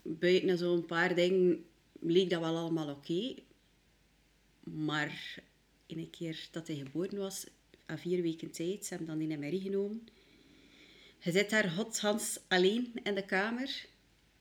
[0.01, 1.65] buiten zo'n paar dingen
[2.03, 3.35] leek dat wel allemaal oké.
[4.63, 5.43] Maar
[5.85, 7.45] in een keer dat hij geboren was,
[7.85, 10.07] aan vier weken tijd, ze hebben dan die MRI genomen.
[11.19, 13.85] Je zit daar godshands alleen in de kamer,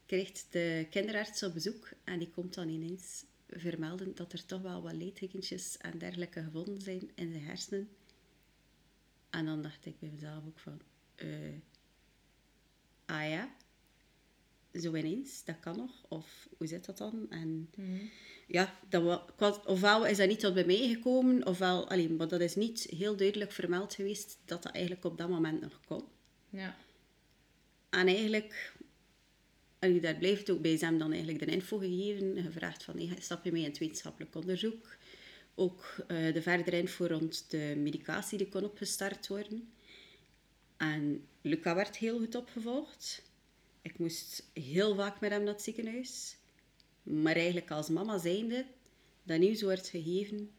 [0.07, 4.83] krijgt de kinderarts op bezoek en die komt dan ineens vermelden dat er toch wel
[4.83, 7.89] wat littekentjes en dergelijke gevonden zijn in zijn hersenen.
[9.31, 10.81] En dan dacht ik bij mezelf ook van,
[11.15, 11.29] eh,
[13.05, 13.55] ah ja,
[14.81, 15.91] zo ineens, dat kan nog.
[16.09, 17.27] Of hoe zit dat dan?
[17.31, 17.71] En
[18.47, 19.03] ja, dat
[19.37, 22.87] was- ofwel is dat niet tot bij mij gekomen, ofwel, allee, maar dat is niet
[22.97, 26.05] heel duidelijk vermeld geweest dat dat eigenlijk op dat moment nog kon.
[26.51, 26.77] Ja.
[27.91, 28.75] En eigenlijk,
[29.79, 30.77] allee, daar blijft het ook bij.
[30.77, 34.35] Ze dan eigenlijk de info gegeven, gevraagd van, hey, stap je mee in het wetenschappelijk
[34.35, 34.97] onderzoek?
[35.55, 39.73] Ook eh, de verdere info rond de medicatie die kon opgestart worden.
[40.77, 43.23] En Luca werd heel goed opgevolgd.
[43.83, 46.37] Ik moest heel vaak met hem naar het ziekenhuis.
[47.03, 48.67] Maar eigenlijk als mama zijnde,
[49.23, 50.51] dat nieuws wordt gegeven,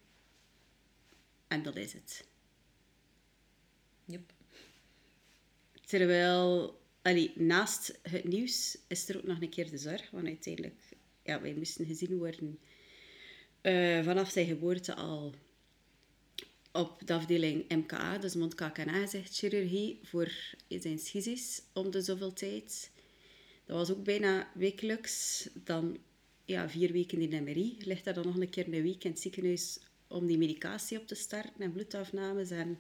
[1.47, 2.27] En dat is het.
[4.05, 4.33] Yep.
[5.85, 10.09] Terwijl, allee, naast het nieuws is er ook nog een keer de zorg.
[10.11, 10.81] Want uiteindelijk,
[11.23, 12.59] ja, wij moesten gezien worden
[13.61, 15.33] eh, vanaf zijn geboorte al
[16.71, 20.31] op de afdeling MKA, dus mondkaak- en aangezichtchirurgie, voor
[20.67, 22.91] zijn schisis om de zoveel tijd.
[23.65, 25.49] Dat was ook bijna wekelijks.
[25.53, 25.97] Dan
[26.45, 27.77] ja, vier weken in MRI.
[27.79, 31.07] Ligt daar dan nog een keer een week in het ziekenhuis om die medicatie op
[31.07, 32.79] te starten en bloedafnames en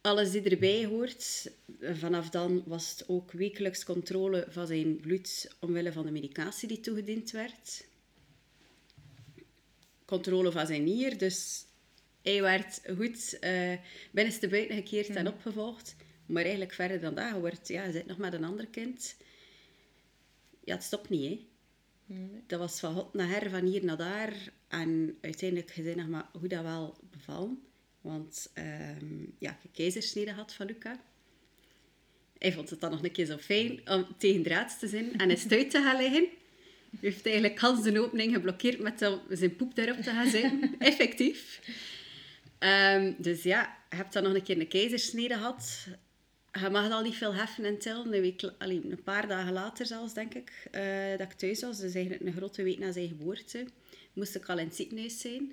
[0.00, 1.50] alles die erbij hoort.
[1.80, 6.80] Vanaf dan was het ook wekelijks controle van zijn bloed omwille van de medicatie die
[6.80, 7.84] toegediend werd.
[10.04, 11.64] Controle van zijn nier, dus
[12.22, 13.72] hij werd goed uh,
[14.10, 15.96] binnenste buiten gekeerd en opgevolgd.
[16.26, 19.16] Maar eigenlijk verder dan dat, wordt, ja, zit nog met een ander kind.
[20.64, 21.46] Ja, het stopt niet, hè.
[22.46, 24.34] Dat was van hot naar her, van hier naar daar.
[24.68, 27.62] En uiteindelijk gezien nog maar hoe dat wel bevallen.
[28.00, 28.52] Want
[28.98, 31.00] um, ja, ik keizersnede had van Luca.
[32.38, 35.30] Hij vond het dan nog een keer zo fijn om tegen draad te zijn en
[35.30, 36.28] is uit te gaan liggen.
[36.90, 40.74] Hij heeft eigenlijk kans de opening geblokkeerd met zijn poep daarop te gaan zitten.
[40.78, 41.60] Effectief.
[42.58, 45.86] Um, dus ja, je hebt dan nog een keer een keizersnede gehad.
[46.60, 48.14] Je mag al niet veel heffen en tillen.
[48.14, 51.78] Een, week, allee, een paar dagen later zelfs, denk ik, uh, dat ik thuis was.
[51.78, 53.66] Dus eigenlijk een grote week na zijn geboorte.
[54.12, 55.52] Moest ik al in het ziekenhuis zijn.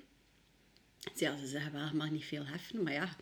[1.14, 2.82] Ja, ze zeggen wel, je mag niet veel heffen.
[2.82, 3.16] Maar ja,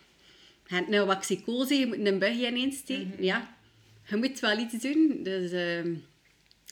[0.66, 3.06] je hebt nou waxicose, je moet een bugje ineens steken.
[3.06, 3.22] Mm -hmm.
[3.22, 3.56] Ja,
[4.06, 5.20] je moet wel iets doen.
[5.22, 5.96] Dus uh,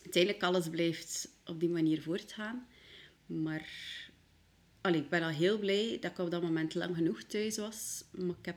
[0.02, 2.66] uiteindelijk alles blijft op die manier voortgaan.
[3.26, 3.68] Maar
[4.80, 8.04] allee, ik ben al heel blij dat ik op dat moment lang genoeg thuis was.
[8.10, 8.56] Maar ik heb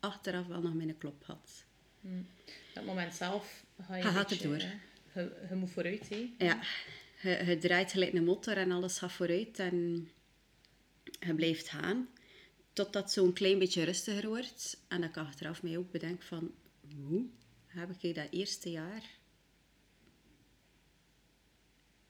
[0.00, 1.64] achteraf wel nog mijn klop gehad.
[2.00, 2.26] Mm.
[2.74, 4.62] Dat moment zelf ga je, je gaat er door.
[5.14, 6.34] Je, je, moet vooruit, hè?
[6.38, 6.60] Ja,
[7.22, 10.08] je, je, draait gelijk een motor en alles gaat vooruit en
[11.20, 12.08] je blijft gaan.
[12.72, 14.80] Totdat het zo'n klein beetje rustiger wordt.
[14.88, 16.50] En dat ik achteraf mij ook bedenk van...
[16.96, 17.26] Hoe
[17.66, 19.18] heb ik dat eerste jaar...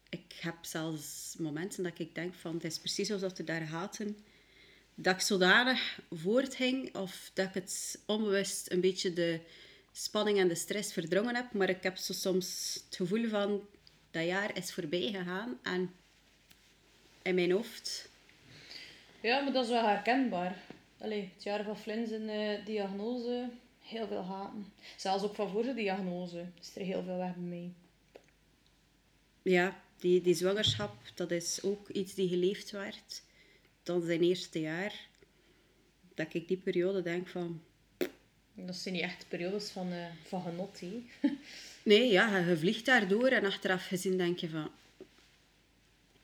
[0.08, 2.54] Ik heb zelfs momenten dat ik denk van...
[2.54, 4.16] Het is precies alsof er daar gaten
[5.02, 9.40] dat ik zodanig voortging of dat ik het onbewust een beetje de
[9.92, 11.52] spanning en de stress verdrongen heb.
[11.52, 13.60] Maar ik heb zo soms het gevoel van
[14.10, 15.94] dat jaar is voorbij gegaan en
[17.22, 18.08] in mijn hoofd.
[19.20, 20.56] Ja, maar dat is wel herkenbaar.
[20.98, 23.50] Allee, het jaar van Flins en uh, diagnose,
[23.82, 24.72] heel veel gaten.
[24.96, 27.72] Zelfs ook van voor de diagnose is er heel veel weg mij.
[29.42, 33.22] Ja, die, die zwangerschap, dat is ook iets die geleefd werd
[33.90, 35.08] dan zijn eerste jaar,
[36.14, 37.62] dat ik die periode denk van...
[38.54, 41.04] Dat zijn niet echt periodes van, uh, van genot, hè?
[41.90, 44.70] nee, ja, je vliegt daardoor en achteraf gezien denk je van...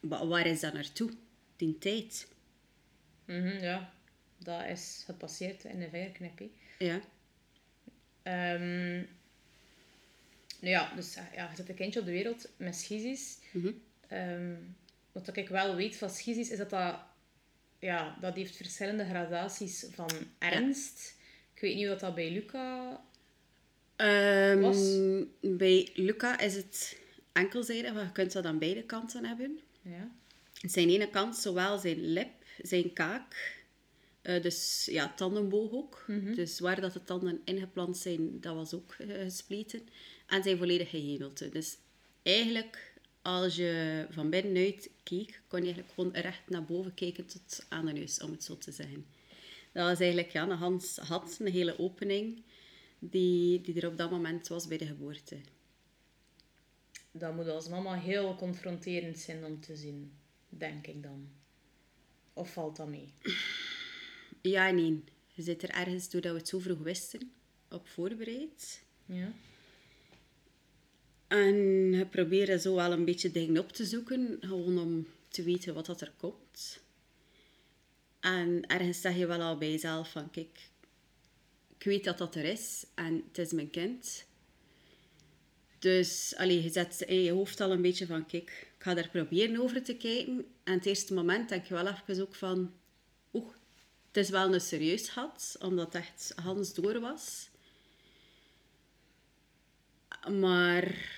[0.01, 1.11] Waar is dat naartoe?
[1.57, 2.29] Die tijd.
[3.25, 3.93] Mm -hmm, ja,
[4.39, 6.51] dat is gepasseerd in een vingerknip, hè?
[6.79, 6.95] Ja.
[8.55, 9.09] Um,
[10.61, 13.39] nou ja, dus ja, je zet een kindje op de wereld met schisis.
[13.53, 13.81] Mm -hmm.
[14.19, 14.77] um,
[15.13, 17.01] wat ik wel weet van schisis, is dat dat
[17.79, 21.15] ja, dat heeft verschillende gradaties van ernst.
[21.19, 21.25] Ja.
[21.55, 23.01] Ik weet niet wat dat bij Luca
[23.97, 24.99] um, was.
[25.41, 26.99] Bij Luca is het
[27.33, 29.59] enkelzijdig, want je kunt dat aan beide kanten hebben.
[29.83, 30.11] Ja.
[30.53, 33.57] Zijn ene kant, zowel zijn lip, zijn kaak,
[34.23, 36.05] uh, dus ja, tandenboog ook.
[36.07, 36.35] Mm -hmm.
[36.35, 39.89] Dus waar dat de tanden ingeplant zijn, dat was ook uh, gespleten.
[40.27, 41.49] En zijn volledig gehemelte.
[41.49, 41.77] Dus
[42.23, 47.67] eigenlijk als je van binnenuit keek, kon je eigenlijk gewoon recht naar boven kijken tot
[47.69, 49.07] aan de neus, om het zo te zeggen.
[49.73, 52.43] Dat was eigenlijk, ja, een Hans had een hele opening
[52.99, 55.41] die, die er op dat moment was bij de geboorte.
[57.13, 60.13] Dat moet als mama heel confronterend zijn om te zien,
[60.49, 61.29] denk ik dan.
[62.33, 63.13] Of valt dat mee?
[64.41, 65.05] Ja, nee.
[65.33, 67.33] Je zit er ergens, doordat we het zo vroeg wisten,
[67.71, 68.83] op voorbereid.
[69.07, 69.33] Ja.
[71.29, 71.57] En
[71.93, 75.87] je probeert zo wel een beetje dingen op te zoeken, gewoon om te weten wat
[75.87, 76.81] dat er komt.
[78.21, 80.69] En ergens zeg je wel al bij jezelf van, kijk,
[81.79, 84.27] ik weet dat dat er is en het is mijn kind.
[85.79, 89.09] Dus allee, je zet in je hoofd al een beetje van, kijk, ik ga daar
[89.09, 90.45] proberen over te kijken.
[90.65, 92.73] En het eerste moment denk je wel even ook van,
[93.33, 93.53] oeh,
[94.07, 97.49] het is wel een serieus gat, omdat het echt Hans door was.
[100.33, 101.15] Maar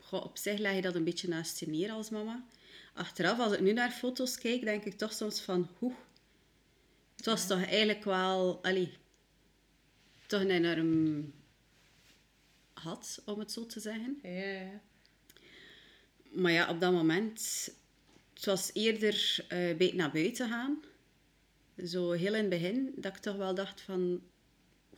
[0.00, 2.44] goh, op zich leg je dat een beetje naast je neer als mama.
[2.94, 5.68] Achteraf, als ik nu naar foto's kijk, denk ik toch soms van...
[5.78, 5.92] Hoe?
[7.16, 7.48] Het was ja.
[7.48, 8.62] toch eigenlijk wel...
[8.62, 8.92] Allee,
[10.26, 11.32] toch een enorm
[12.72, 14.18] had, om het zo te zeggen.
[14.22, 14.80] Ja, ja.
[16.30, 17.68] Maar ja, op dat moment
[18.34, 20.82] Het was eerder eh een beetje naar buiten gaan.
[21.84, 24.22] Zo heel in het begin, dat ik toch wel dacht van...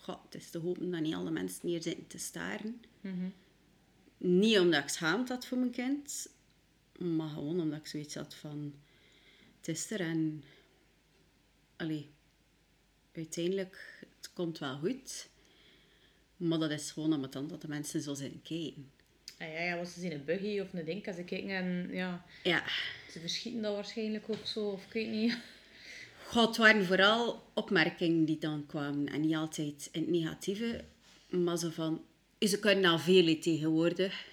[0.08, 2.80] "Goh, het is te hopen dat niet alle mensen hier zitten te staren.
[4.18, 6.28] Niet omdat ik schaamte had voor mijn kind,
[6.98, 8.74] maar gewoon omdat ik zoiets had van...
[9.56, 10.42] Het is er en...
[11.76, 12.10] Allee,
[13.12, 15.28] uiteindelijk, het komt wel goed.
[16.36, 18.90] Maar dat is gewoon omdat dan dat de mensen zo zijn kijken.
[19.38, 21.88] Ah, ja, ja, was ze in een buggy of een ding als ze kijken en
[21.90, 22.64] ja, Ja,
[23.10, 25.38] ze verschieten dat waarschijnlijk ook zo, of ik weet niet.
[26.28, 29.06] Goh, het waren vooral opmerkingen die dan kwamen.
[29.06, 30.84] En niet altijd in het negatieve,
[31.28, 32.02] maar zo van...
[32.38, 34.24] Ze kunnen al veel tegenwoordig.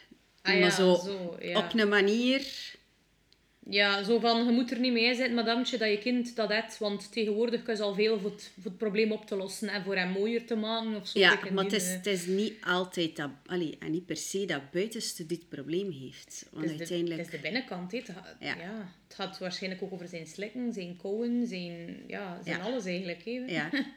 [0.41, 1.57] Ah maar zo, zo, ja.
[1.57, 2.73] op een manier...
[3.69, 6.77] Ja, zo van, je moet er niet mee zijn, madamtje, dat je kind dat hebt,
[6.77, 9.83] want tegenwoordig kun je al veel voor het, voor het probleem op te lossen en
[9.83, 11.19] voor hem mooier te maken of zo.
[11.19, 13.29] Ja, maar het is, eh, het is niet altijd dat...
[13.45, 16.45] Allee, en niet per se dat buitenste dit probleem heeft.
[16.51, 17.17] Want Het is, de, uiteindelijk...
[17.25, 17.91] het is de binnenkant.
[17.91, 17.97] hè.
[17.97, 18.55] Het, gaat, Ja.
[18.55, 18.93] ja.
[19.07, 22.63] het gaat waarschijnlijk ook over zijn slikken, zijn kauwen, zijn, ja, zijn Ja.
[22.63, 23.25] alles eigenlijk.
[23.25, 23.31] Hè.
[23.31, 23.69] Ja.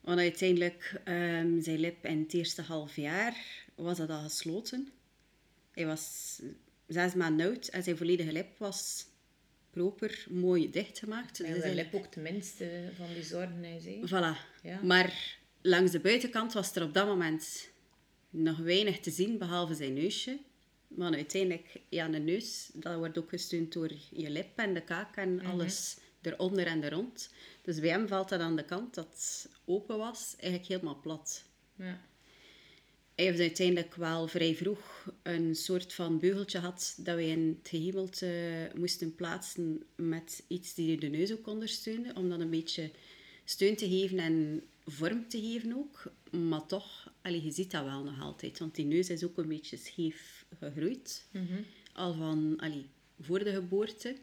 [0.00, 3.36] Want uiteindelijk, ehm, zijn lip in het eerste half jaar
[3.74, 4.88] was dat al gesloten.
[5.72, 6.38] Hij was
[6.86, 9.06] zes maanden oud en zijn volledige lip was
[9.70, 11.36] proper, mooi dichtgemaakt.
[11.36, 13.84] Dus is zijn eigenlijk- lip ook de minste van die zorgenhuis.
[13.84, 14.00] hè.
[14.06, 14.38] Voilà.
[14.62, 14.80] Ja.
[14.82, 17.68] Maar langs de buitenkant was er op dat moment
[18.30, 20.38] nog weinig te zien, behalve zijn neusje.
[20.88, 25.16] Maar uiteindelijk, ja, een neus, dat wordt ook gesteund door je lip en de kaak
[25.16, 25.46] en Mhm.
[25.46, 27.30] alles eronder en er rond.
[27.62, 31.44] Dus bij hem valt dat aan de kant dat open was, eigenlijk helemaal plat.
[31.76, 32.00] Ja.
[33.14, 37.68] Hij heeft uiteindelijk wel vrij vroeg een soort van beugeltje gehad dat wij in het
[37.68, 42.90] gehemelte moesten plaatsen met iets die de neus ook ondersteunde, om dan een beetje
[43.44, 46.12] steun te geven en vorm te geven ook.
[46.30, 49.48] Maar toch, allee, je ziet dat wel nog altijd, want die neus is ook een
[49.48, 51.26] beetje scheef gegroeid.
[51.92, 52.86] Al van allee,
[53.20, 54.16] voor de geboorte.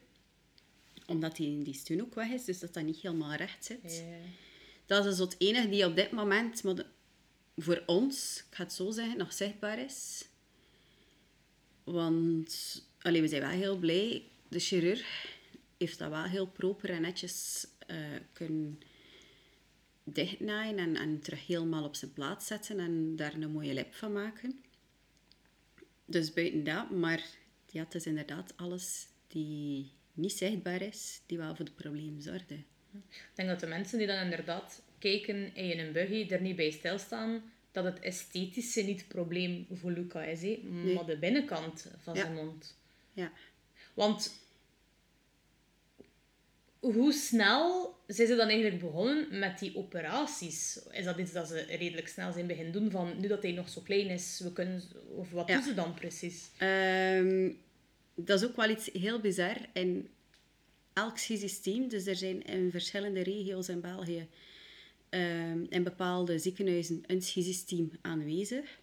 [1.07, 4.03] Omdat die, die steun ook weg is, dus dat dat niet helemaal recht zit.
[4.85, 6.85] Dat is dus het enige die op dit moment maar
[7.61, 10.25] voor ons, ik ga het zo zeggen, nog zichtbaar is.
[11.83, 14.23] Want allee, we zijn wel heel blij.
[14.47, 15.37] De chirurg
[15.77, 17.97] heeft dat wel heel proper en netjes eh,
[18.33, 18.79] kunnen
[20.03, 24.63] dichtnaaien en, terug helemaal op zijn plaats zetten en daar een mooie lip van maken.
[26.05, 27.23] Dus buiten dat, maar
[27.65, 32.55] ja, het is inderdaad alles die niet zichtbaar is, die wel voor het probleem zorgde.
[32.93, 36.71] Ik denk dat de mensen die dan inderdaad kijken in een buggy er niet bij
[36.71, 40.57] stilstaan dat het esthetische niet het probleem voor Luca is,
[40.93, 42.21] maar de binnenkant van Ja.
[42.21, 42.77] zijn mond.
[43.13, 43.31] Ja.
[43.93, 44.39] Want
[46.79, 50.79] hoe snel zijn ze dan eigenlijk begonnen met die operaties?
[50.91, 53.69] Is dat iets dat ze redelijk snel zijn beginnen doen van nu dat hij nog
[53.69, 54.81] zo klein is, we kunnen,
[55.15, 55.53] of wat Ja.
[55.55, 56.49] doen ze dan precies?
[56.57, 57.51] Ehm,
[58.15, 59.55] dat is ook wel iets heel bizar.
[59.73, 60.09] In
[60.93, 64.27] elk systeem, dus er zijn in verschillende regio's in België
[65.11, 68.79] ehm, in bepaalde ziekenhuizen een systeem aanwezig.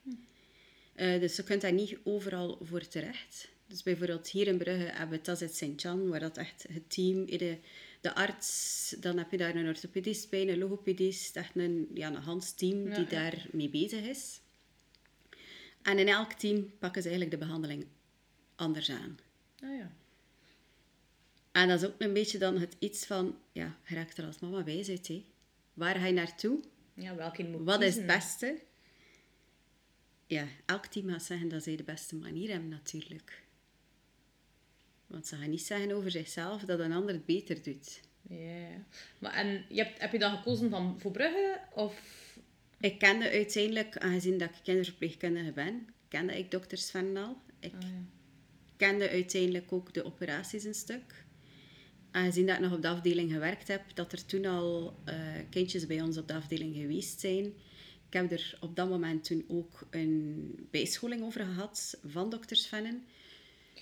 [0.94, 3.48] Eh, dus je kunt daar niet overal voor terecht.
[3.66, 7.58] Dus bijvoorbeeld hier in Brugge hebben we Tazet Sint-Jan, waar dat echt het team, de,
[8.00, 12.22] de arts, dan heb je daar een orthopedist bij, een logopedist, echt een, ja, een
[12.22, 13.04] Hans team die ja.
[13.04, 14.40] daar mee bezig is.
[15.82, 17.86] En in elk team pakken ze eigenlijk de behandeling
[18.54, 19.18] anders aan.
[19.62, 19.92] Ah ja.
[21.52, 24.38] En dat is ook een beetje dan het iets van, ja, je raakt er als
[24.38, 25.08] mama wijs uit.
[25.08, 25.24] Hè.
[25.78, 26.60] Waar ga je naartoe?
[26.94, 28.58] Ja, welke moet Wat is het beste?
[30.26, 33.42] Ja, elk team gaat zeggen dat zij de beste manier hebben natuurlijk.
[35.06, 38.00] Want ze gaan niet zeggen over zichzelf dat een ander het beter doet.
[38.22, 38.84] Ja.
[39.18, 41.60] Maar en je hebt, heb je dan gekozen van voor Brugge?
[41.74, 42.02] Of...
[42.80, 47.36] Ik kende uiteindelijk, aangezien dat ik kinderverpleegkundige ben, kende ik dokter Sven al.
[47.60, 47.88] Ik ja.
[48.76, 51.26] kende uiteindelijk ook de operaties een stuk.
[52.10, 55.14] Aangezien dat ik nog op de afdeling gewerkt heb, dat er toen al eh,
[55.50, 57.44] kindjes bij ons op de afdeling geweest zijn.
[58.08, 63.04] Ik heb er op dat moment toen ook een bijscholing over gehad van dokter Svennen.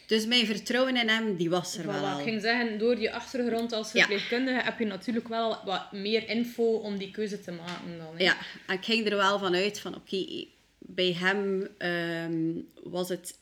[0.07, 2.19] Dus mijn vertrouwen in hem, die was er Voilà, wel al.
[2.19, 3.99] ik ging zeggen, door je achtergrond als Ja.
[3.99, 8.17] verpleegkundige heb je natuurlijk wel wat meer info om die keuze te maken dan.
[8.17, 8.23] hè.
[8.25, 8.37] Ja,
[8.67, 10.45] en ik ging er wel van uit van oké,
[10.79, 12.53] bij hem ehm,
[12.85, 13.39] was het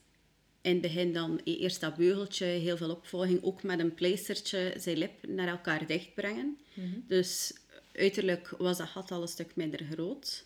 [0.65, 4.97] in het begin dan eerst dat beugeltje, heel veel opvolging, ook met een pleistertje zijn
[4.99, 6.59] lip naar elkaar dichtbrengen.
[7.07, 7.53] Dus
[7.93, 10.43] uiterlijk was dat gat al een stuk minder groot.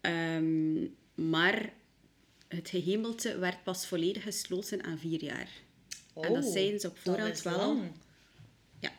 [0.00, 1.72] Ehm, maar
[2.48, 5.48] het gehemelte werd pas volledig gesloten aan vier jaar.
[6.14, 7.56] en dat Oh, zijn ze op voorhand is wel.
[7.58, 7.82] lang.
[8.80, 8.92] Ja,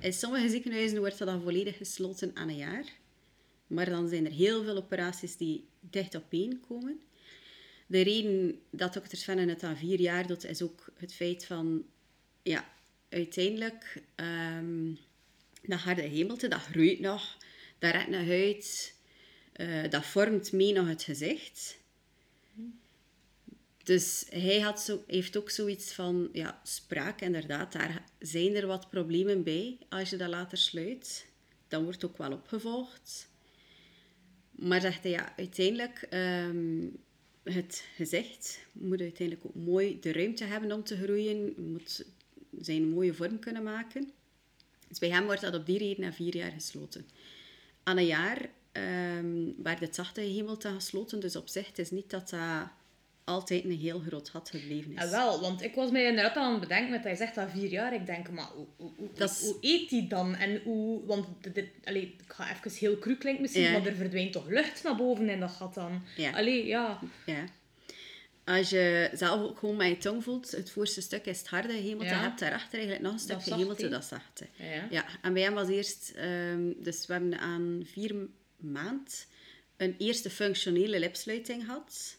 [0.00, 2.84] in sommige ziekenhuizen wordt dat dan volledig gesloten aan een jaar.
[3.66, 7.00] Maar dan zijn er heel veel operaties die dicht op één komen.
[7.86, 11.84] De reden dat dokter Svennen het aan vier jaar doet, is ook het feit van...
[12.42, 12.72] ja,
[13.08, 14.92] uiteindelijk, ehm
[15.68, 17.36] dat harde hemelte, dat groeit nog.
[17.78, 18.94] Dat redt nog uit.
[19.52, 21.78] eh, dat vormt mee nog het gezicht.
[23.82, 28.90] Dus hij had zo, heeft ook zoiets van, ja, spraak inderdaad, daar zijn er wat
[28.90, 31.26] problemen bij als je dat later sluit.
[31.68, 33.28] Dan wordt ook wel opgevolgd.
[34.50, 36.86] Maar zegt hij, ja, uiteindelijk, ehm,
[37.52, 41.54] het gezicht moet uiteindelijk ook mooi de ruimte hebben om te groeien.
[41.72, 42.04] Moet
[42.60, 44.10] zijn mooie vorm kunnen maken.
[44.88, 47.06] Dus bij hem wordt dat op die reden na vier jaar gesloten.
[47.82, 52.10] Aan een jaar ehm werd het zachte hemelte gesloten, dus op zich het is niet
[52.10, 52.68] dat dat
[53.26, 55.02] altijd een heel groot gat gebleven is.
[55.02, 57.50] Ja, wel, want ik was mij inderdaad aan het bedenken met dat je zegt dat
[57.50, 57.94] vier jaar.
[57.94, 60.34] Ik denk, maar hoe, hoe, hoe, is- hoe eet die dan?
[60.34, 63.70] En hoe, want dit, dit- allee, ik ga even heel cru klinken misschien, Ja.
[63.72, 66.02] maar er verdwijnt toch lucht naar boven in dat gat dan?
[66.16, 66.30] Ja.
[66.30, 67.00] Allee, ja.
[67.26, 67.44] Ja.
[68.44, 71.72] Als je zelf ook gewoon met je tong voelt, het voorste stuk is het harde
[71.72, 72.14] hemelte, Ja.
[72.16, 74.46] je hebt daarachter eigenlijk nog een stukje hemelte, dat zachte.
[74.56, 74.86] Ja.
[74.90, 78.14] Ja, en bij hem was eerst, ehm, dus we hebben aan vier
[78.56, 79.26] maand
[79.76, 82.16] een eerste functionele lipsluiting gehad.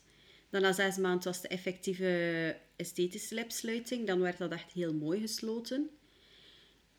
[0.57, 4.07] Dan na zes maanden was de effectieve esthetische lipsluiting.
[4.07, 5.89] Dan werd dat echt heel mooi gesloten.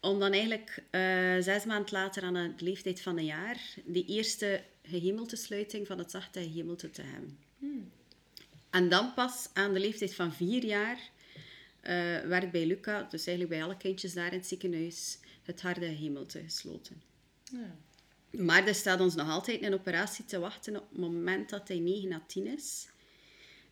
[0.01, 1.01] Om dan eigenlijk eh,
[1.39, 6.11] zes maanden later aan de leeftijd van een jaar die eerste gehemelte sluiting van het
[6.11, 7.39] zachte gehemelte te hebben.
[8.71, 11.11] En dan pas aan de leeftijd van vier jaar
[11.81, 15.87] eh, werd bij Luca, dus eigenlijk bij alle kindjes daar in het ziekenhuis, het harde
[15.87, 17.03] hemelte gesloten.
[17.53, 17.77] Ja.
[18.31, 21.79] Maar er staat ons nog altijd een operatie te wachten op het moment dat hij
[21.79, 22.89] 9 à 10 is.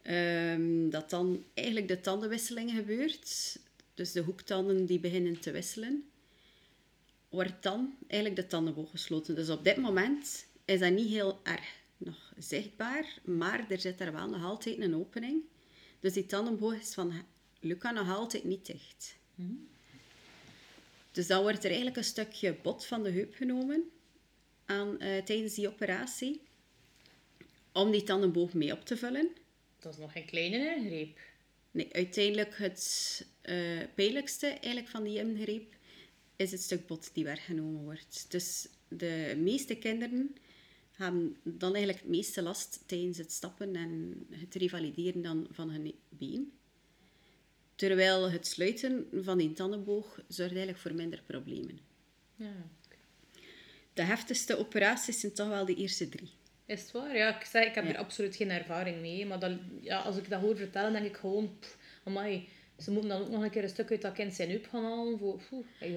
[0.07, 3.59] Ehm, dat dan eigenlijk de tandenwisseling gebeurt.
[3.95, 6.09] Dus de hoektanden die beginnen te wisselen.
[7.29, 9.35] Wordt dan eigenlijk de tandenboog gesloten.
[9.35, 13.19] Dus op dit moment is dat niet heel erg nog zichtbaar.
[13.25, 15.42] Maar er zit er wel nog altijd een opening.
[16.01, 17.12] Dus die tandenboog is van
[17.61, 19.16] Luca nog altijd niet dicht.
[21.12, 23.90] Dus dan wordt er eigenlijk een stukje bot van de heup genomen
[24.64, 26.40] aan, eh, tijdens die operatie.
[27.73, 29.31] Om die tandenboog mee op te vullen.
[29.87, 31.18] Dat is nog geen kleine ingreep.
[31.70, 35.75] Nee, uiteindelijk het eh pijnlijkste eigenlijk van die ingreep
[36.37, 38.27] is het stuk bot die weggenomen wordt.
[38.29, 40.37] Dus de meeste kinderen
[40.92, 45.94] hebben dan eigenlijk het meeste last tijdens het stappen en het revalideren dan van hun
[46.09, 46.53] been.
[47.75, 51.79] Terwijl het sluiten van die tandenboog zorgt eigenlijk voor minder problemen.
[52.37, 52.70] Ja.
[53.92, 56.31] De heftigste operaties zijn toch wel de eerste drie.
[56.66, 57.16] Is het waar?
[57.16, 57.90] Ja, ik, zeg, ik heb Ja.
[57.90, 59.26] er absoluut geen ervaring mee.
[59.26, 61.57] Maar dat, ja, als ik dat hoor vertellen, denk ik gewoon...
[61.61, 62.48] Pff, amai,
[62.79, 64.85] ze moeten dan ook nog een keer een stuk uit dat kind zijn heup gaan
[64.85, 65.18] halen.
[65.18, 65.40] Voor.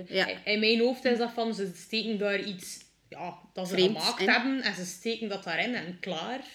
[0.08, 0.43] Ja.
[0.45, 2.77] In- mijn hoofd is dat van, ze steken daar iets...
[3.10, 4.62] Ja, dat ze Vreemds gemaakt hebben.
[4.62, 6.45] En ze steken dat daarin en klaar.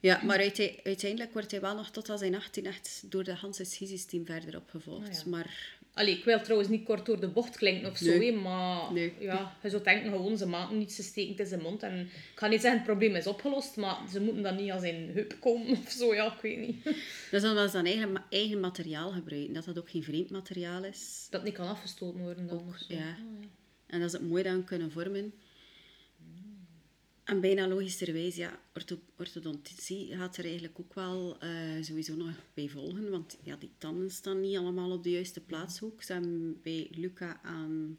[0.00, 3.34] Ja, maar uite- uiteindelijk wordt hij wel nog tot als hij 18 echt door de
[3.34, 5.08] Hanse team verder opgevolgd.
[5.08, 5.22] Ah, ja.
[5.30, 8.32] Maar Allee, ik wil trouwens niet kort door de bocht klinken of zo, Nee.
[8.32, 9.12] maar Nee.
[9.18, 11.82] ja, je zou denken gewoon, ze maken niet, ze steken het in zijn mond.
[11.82, 14.82] En ik ga niet zeggen, het probleem is opgelost, maar ze moeten dan niet als
[14.82, 16.84] in heup komen of zo, ja, ik weet niet.
[17.30, 19.52] dat is omdat ze dan eigen, eigen materiaal gebruiken.
[19.54, 21.26] Dat dat ook geen vreemd materiaal is.
[21.30, 22.96] Dat niet kan afgestoten worden dan Ook, ja.
[22.96, 23.48] Ah, ja.
[23.86, 25.32] En dat ze het mooi dan kunnen vormen.
[27.30, 32.68] En bijna logischerwijs, ja, ortho- orthodontici gaat er eigenlijk ook wel eh, sowieso nog bij
[32.68, 33.10] volgen.
[33.10, 35.76] Want ja, die tanden staan niet allemaal op de juiste plaats.
[35.78, 37.98] Ze hebben bij Luca aan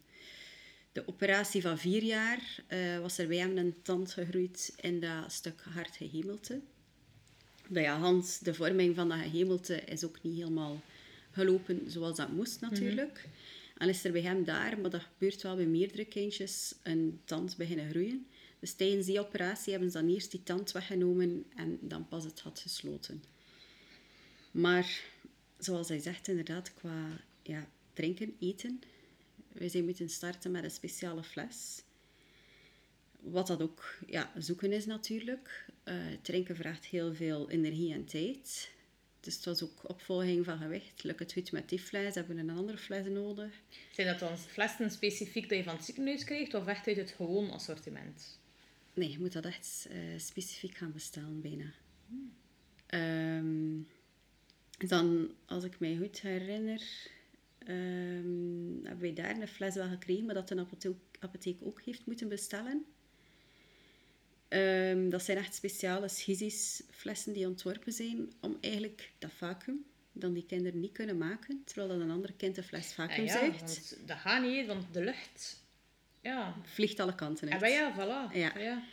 [0.92, 5.32] de operatie van vier jaar, eh, was er bij hem een tand gegroeid in dat
[5.32, 6.60] stuk hard gehemelte.
[7.68, 10.82] Nou ja, Hans, de vorming van dat gehemelte is ook niet helemaal
[11.32, 13.28] gelopen zoals dat moest natuurlijk.
[13.78, 17.58] En is er bij hem daar, maar dat gebeurt wel bij meerdere kindjes, een tand
[17.58, 18.26] beginnen groeien.
[18.62, 22.40] Dus tijdens die operatie hebben ze dan eerst die tand weggenomen en dan pas het
[22.40, 23.24] gat gesloten.
[24.52, 25.02] Maar
[25.58, 28.82] zoals hij zegt, inderdaad, qua ja, drinken, eten,
[29.52, 31.84] we zijn moeten starten met een speciale fles.
[33.20, 35.66] Wat dat ook ja, zoeken is natuurlijk.
[35.84, 38.72] Eh, drinken vraagt heel veel energie en tijd.
[39.20, 41.04] Dus het was ook opvolging van gewicht.
[41.04, 43.54] Lukt het goed met die fles, hebben we een andere fles nodig.
[43.92, 47.12] Zijn dat dan flessen specifiek dat je van het ziekenhuis krijgt, of echt uit het
[47.12, 48.40] gewoon assortiment?
[48.94, 51.74] Nee, je moet dat echt eh, specifiek gaan bestellen, bijna.
[52.86, 53.80] Ehm,
[54.88, 56.82] dan, als ik mij goed herinner,
[57.58, 62.06] ehm, hebben wij daar een fles wel gekregen, maar dat de apotheek, apotheek ook heeft
[62.06, 62.86] moeten bestellen.
[64.48, 70.34] Ehm, dat zijn echt speciale schizis flessen die ontworpen zijn om eigenlijk dat vacuüm, dan
[70.34, 73.32] die kinderen niet kunnen maken, terwijl dat een ander kind de fles Ja, vacuüm ja,
[73.32, 75.61] zuigt, want dat gaat niet, want de lucht...
[76.22, 76.56] Ja.
[76.64, 77.62] vliegt alle kanten Ja, uit.
[77.62, 78.36] maar ja, voilà.
[78.36, 78.58] Ja.
[78.60, 78.84] ja.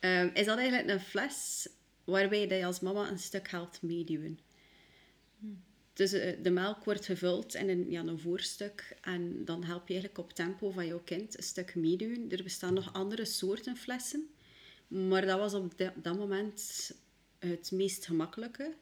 [0.00, 1.68] Ehm, is dat eigenlijk een fles
[2.04, 4.38] waarbij je als mama een stuk helpt meeduwen.
[5.92, 9.94] Dus eh, de melk wordt gevuld in een, ja, een voorstuk en dan help je
[9.94, 12.26] eigenlijk op tempo van jouw kind een stuk meedoen.
[12.30, 14.28] Er bestaan nog andere soorten flessen,
[14.86, 16.90] maar dat was op de- dat moment
[17.38, 18.74] het meest gemakkelijke.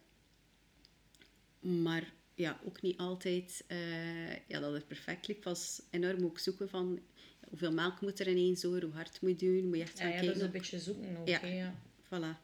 [1.60, 5.44] Maar ja, ook niet altijd eh, ja, dat het perfect liep.
[5.44, 7.13] was enorm ook zoeken van ja,
[7.48, 9.98] hoeveel melk moet er in één zoor, hoe hard moet je doen, moet je echt
[9.98, 11.28] Ja, gaan ja, dat is een beetje zoeken ook.
[11.28, 11.46] Ja.
[11.46, 11.74] ja.
[12.04, 12.40] Voilà.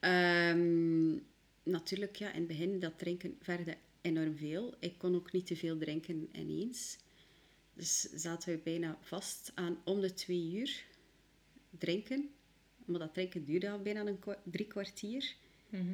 [0.00, 1.12] Ehm,
[1.62, 4.74] natuurlijk, ja, in het begin, dat drinken verder enorm veel.
[4.78, 6.98] Ik kon ook niet te veel drinken ineens.
[7.74, 10.84] Dus zaten we bijna vast aan om de twee uur
[11.78, 12.30] drinken.
[12.84, 15.34] Maar dat drinken duurde al bijna een kwa- drie kwartier.
[15.68, 15.92] Mhm.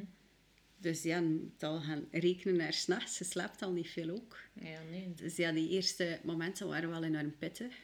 [0.77, 3.17] Dus ja, moet al gaan rekenen naar s'nachts.
[3.17, 4.37] Je slaapt al niet veel ook.
[4.53, 5.13] Ja, nee.
[5.15, 7.75] Dus ja, die eerste momenten waren wel enorm pittig.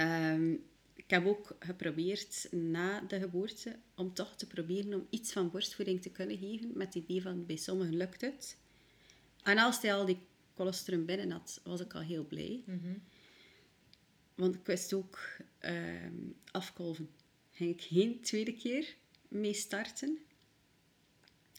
[0.00, 0.52] Ehm,
[0.94, 6.02] ik heb ook geprobeerd na de geboorte om toch te proberen om iets van borstvoeding
[6.02, 6.70] te kunnen geven.
[6.74, 8.56] Met het idee van bij sommigen lukt het.
[9.42, 10.18] En als hij al die
[10.54, 12.62] colostrum binnen had, was ik al heel blij.
[12.64, 12.92] Mhm.
[14.34, 15.18] Want ik wist ook
[15.58, 16.14] ehm,
[16.50, 17.08] afkolven.
[17.52, 18.94] Ging ik geen tweede keer
[19.28, 20.18] mee starten.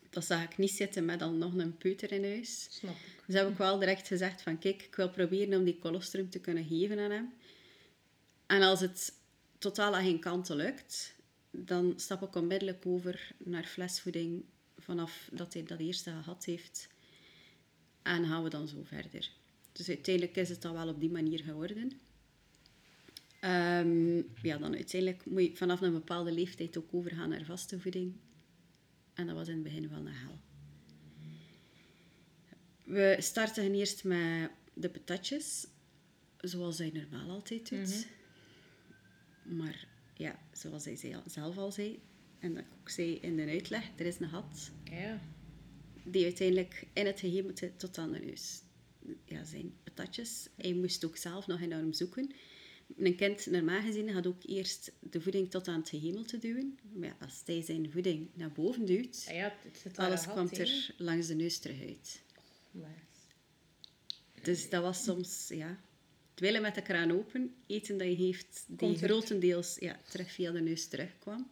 [0.09, 2.67] Dat zag ik niet zitten met dan nog een peuter in huis.
[2.69, 3.23] Snap ik.
[3.25, 6.39] Dus heb ik wel direct gezegd van kijk, ik wil proberen om die colostrum te
[6.39, 7.33] kunnen geven aan hem.
[8.51, 9.13] En als het
[9.57, 11.15] totaal aan geen kanten lukt,
[11.51, 14.43] dan stap ik onmiddellijk over naar flesvoeding
[14.77, 16.87] vanaf dat hij dat eerste gehad heeft.
[18.01, 19.31] En gaan we dan zo verder.
[19.71, 21.91] Dus uiteindelijk is het dan wel op die manier geworden.
[23.39, 28.13] Ehm, ja, dan uiteindelijk moet je vanaf een bepaalde leeftijd ook overgaan naar vaste voeding.
[29.13, 30.39] En dat was in het begin wel een hel.
[32.83, 35.67] We starten eerst met de patatjes,
[36.37, 38.07] zoals hij normaal altijd doet.
[39.43, 41.99] Maar ja, zoals hij zelf al zei,
[42.39, 45.19] en dat ik ook zei in de uitleg, er is een gat Ja.
[46.03, 48.61] die uiteindelijk in het gehemelte tot aan de neus
[49.25, 50.47] ja, zijn patatjes.
[50.55, 52.31] Hij moest ook zelf nog enorm zoeken.
[52.97, 56.79] Een kind, normaal gezien, gaat ook eerst de voeding tot aan het gehemelte duwen.
[56.93, 59.55] Maar ja, als hij zijn voeding naar boven duwt, Ja, ja,
[59.95, 60.31] alles hè.
[60.63, 62.21] er langs de neus terug uit.
[62.71, 63.03] Maar-
[64.41, 65.79] Dus dat was soms, ja,
[66.41, 70.51] willen met de kraan open, eten dat je heeft, die Komt grotendeels ja, terug via
[70.51, 71.47] de neus terugkwam.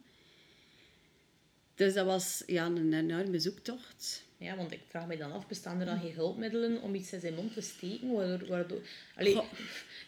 [1.74, 4.24] Dus dat was ja, een enorme zoektocht.
[4.36, 7.20] Ja, want ik vraag me dan af, bestaan er dan geen hulpmiddelen om iets in
[7.20, 8.12] zijn mond te steken?
[8.12, 8.80] Waardoor, waardoor...
[9.16, 9.40] Allee,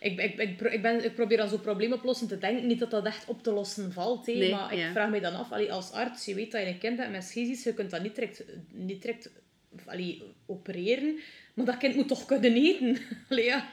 [0.00, 2.66] ik, ik, ik, ik, ben, ik probeer aan zo'n probleemoplossend te denken.
[2.66, 5.34] Niet dat dat echt op te lossen valt, hè, Nee, maar ik vraag me dan
[5.34, 7.90] af, allee, als arts, je weet dat je een kind hebt met schisis, je kunt
[7.90, 9.30] dat niet direct, niet direct
[9.84, 11.18] allee, opereren,
[11.54, 12.98] maar dat kind moet toch kunnen eten.
[13.28, 13.70] Allee, ja.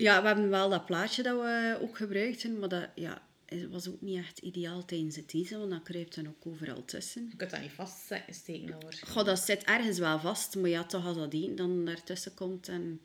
[0.00, 3.22] Ja, we hebben wel dat plaatje dat we ook gebruikten, maar dat ja,
[3.70, 7.26] was ook niet echt ideaal tijdens het eten, want dat kruipt dan ook overal tussen.
[7.30, 9.12] Je kunt dat niet vaststeken dan waarschijnlijk.
[9.12, 12.68] Goh, dat zit ergens wel vast, maar ja, toch als dat eten dan daartussen komt
[12.68, 13.00] en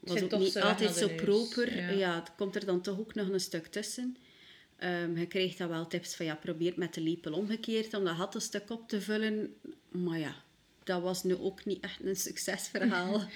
[0.00, 1.76] was ook niet altijd zo proper.
[1.76, 1.90] ja.
[1.90, 2.14] Ja.
[2.14, 4.16] het komt er dan toch ook nog een stuk tussen.
[4.76, 8.16] Ehm, je krijgt dan wel tips van ja, probeer met de lepel omgekeerd om dat
[8.16, 9.54] gat een stuk op te vullen.
[9.90, 10.34] Maar ja,
[10.84, 13.22] dat was nu ook niet echt een succesverhaal.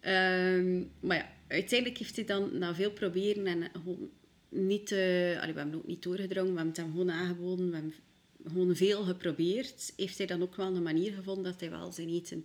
[0.00, 4.10] Ehm, maar ja, uiteindelijk heeft hij dan na veel proberen en gewoon
[4.48, 4.92] niet...
[4.92, 7.68] eh, allee, we hebben ook niet doorgedrongen, we hebben het hem gewoon aangeboden.
[7.68, 7.94] We hebben
[8.46, 9.92] gewoon veel geprobeerd.
[9.96, 12.44] Heeft hij dan ook wel een manier gevonden dat hij wel zijn eten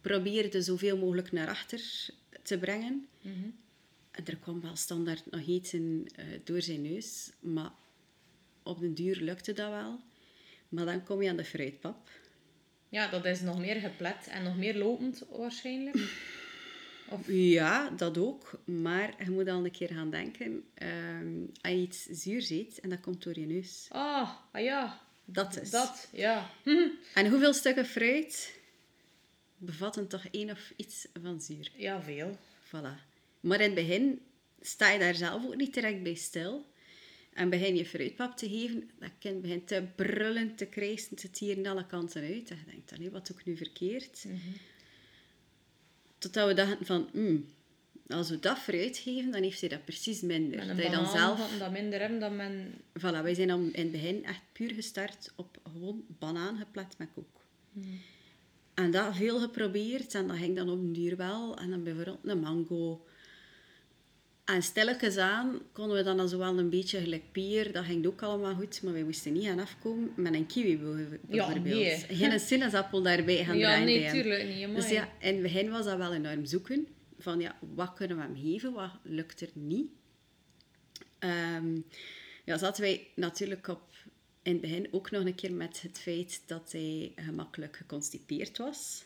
[0.00, 2.08] probeerde zoveel mogelijk naar achter
[2.42, 3.08] te brengen.
[4.10, 7.30] En er kwam wel standaard nog eten eh, door zijn neus.
[7.40, 7.70] Maar
[8.62, 10.00] op den duur lukte dat wel.
[10.68, 12.10] Maar dan kom je aan de fruitpap.
[12.88, 15.96] Ja, dat is nog meer geplet en nog meer lopend waarschijnlijk.
[17.10, 18.60] Of, Ja, dat ook.
[18.64, 20.64] Maar je moet al een keer gaan denken.
[20.74, 23.86] ehm, als je iets zuurs eet en dat komt door je neus.
[23.90, 25.70] ah, ah ja, Dat is.
[25.70, 26.50] dat, ja.
[27.14, 28.58] En hoeveel stukken fruit
[29.58, 31.70] bevatten toch één of iets van zuur?
[31.76, 32.36] Ja, veel.
[32.66, 33.04] Voilà.
[33.40, 34.20] Maar in het begin
[34.60, 36.66] sta je daar zelf ook niet direct bij stil.
[37.32, 41.66] En begin je fruitpap te geven, dat kind begint te brullen, te krijsen, te tieren
[41.66, 42.50] alle kanten uit.
[42.50, 44.24] En je denkt, wat doe ik nu verkeerd?
[46.18, 47.46] Totdat we dachten van, hmm,
[48.08, 50.66] als we dat fruit geven, dan heeft hij dat precies minder.
[50.66, 51.58] Dat je dan zelf...
[51.58, 52.74] dat minder hebben dan men...
[52.98, 57.08] Voilà, wij zijn dan in het begin echt puur gestart op gewoon banaan geplet met
[57.14, 57.44] koek.
[58.74, 61.56] En dat veel geprobeerd en dat ging dan op een duur wel.
[61.56, 63.06] En dan bijvoorbeeld een mango.
[64.46, 67.72] En stilletjes aan konden we dan al zo wel een beetje gelijk pier.
[67.72, 71.10] Dat ging ook allemaal goed, maar wij moesten niet gaan afkomen met een kiwi bijv-
[71.10, 71.16] Ja,
[71.46, 71.74] bijvoorbeeld.
[71.78, 71.98] nee.
[72.16, 74.14] Geen sinaasappel daarbij gaan Ja, draaien nee, bij hem.
[74.22, 74.74] tuurlijk niet.
[74.74, 74.94] Dus amai.
[74.94, 76.86] ja, in het begin was dat wel enorm zoeken.
[77.18, 79.86] Van ja, wat kunnen we hem geven, wat lukt er niet?
[81.18, 81.76] Ehm,
[82.44, 83.82] ja, zaten wij natuurlijk op
[84.42, 89.04] in het begin ook nog een keer met het feit dat hij gemakkelijk geconstipeerd was.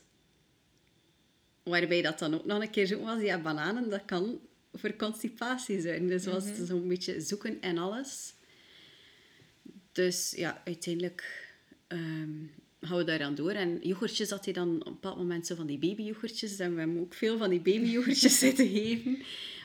[1.62, 4.41] Waarbij dat dan ook nog een keer zo was, ja, bananen, dat kan
[4.72, 6.06] voor constipatie zijn.
[6.06, 8.34] Dus was het zo'n beetje zoeken en alles.
[9.92, 11.52] Dus ja, uiteindelijk
[11.86, 12.30] ehm,
[12.80, 13.50] gaan we daar aan door.
[13.50, 16.58] En yoghurtjes had hij dan op een bepaald moment zo van die babyyoghurtjes.
[16.58, 19.18] En we hebben ook veel van die babyyoghurtjes zitten geven.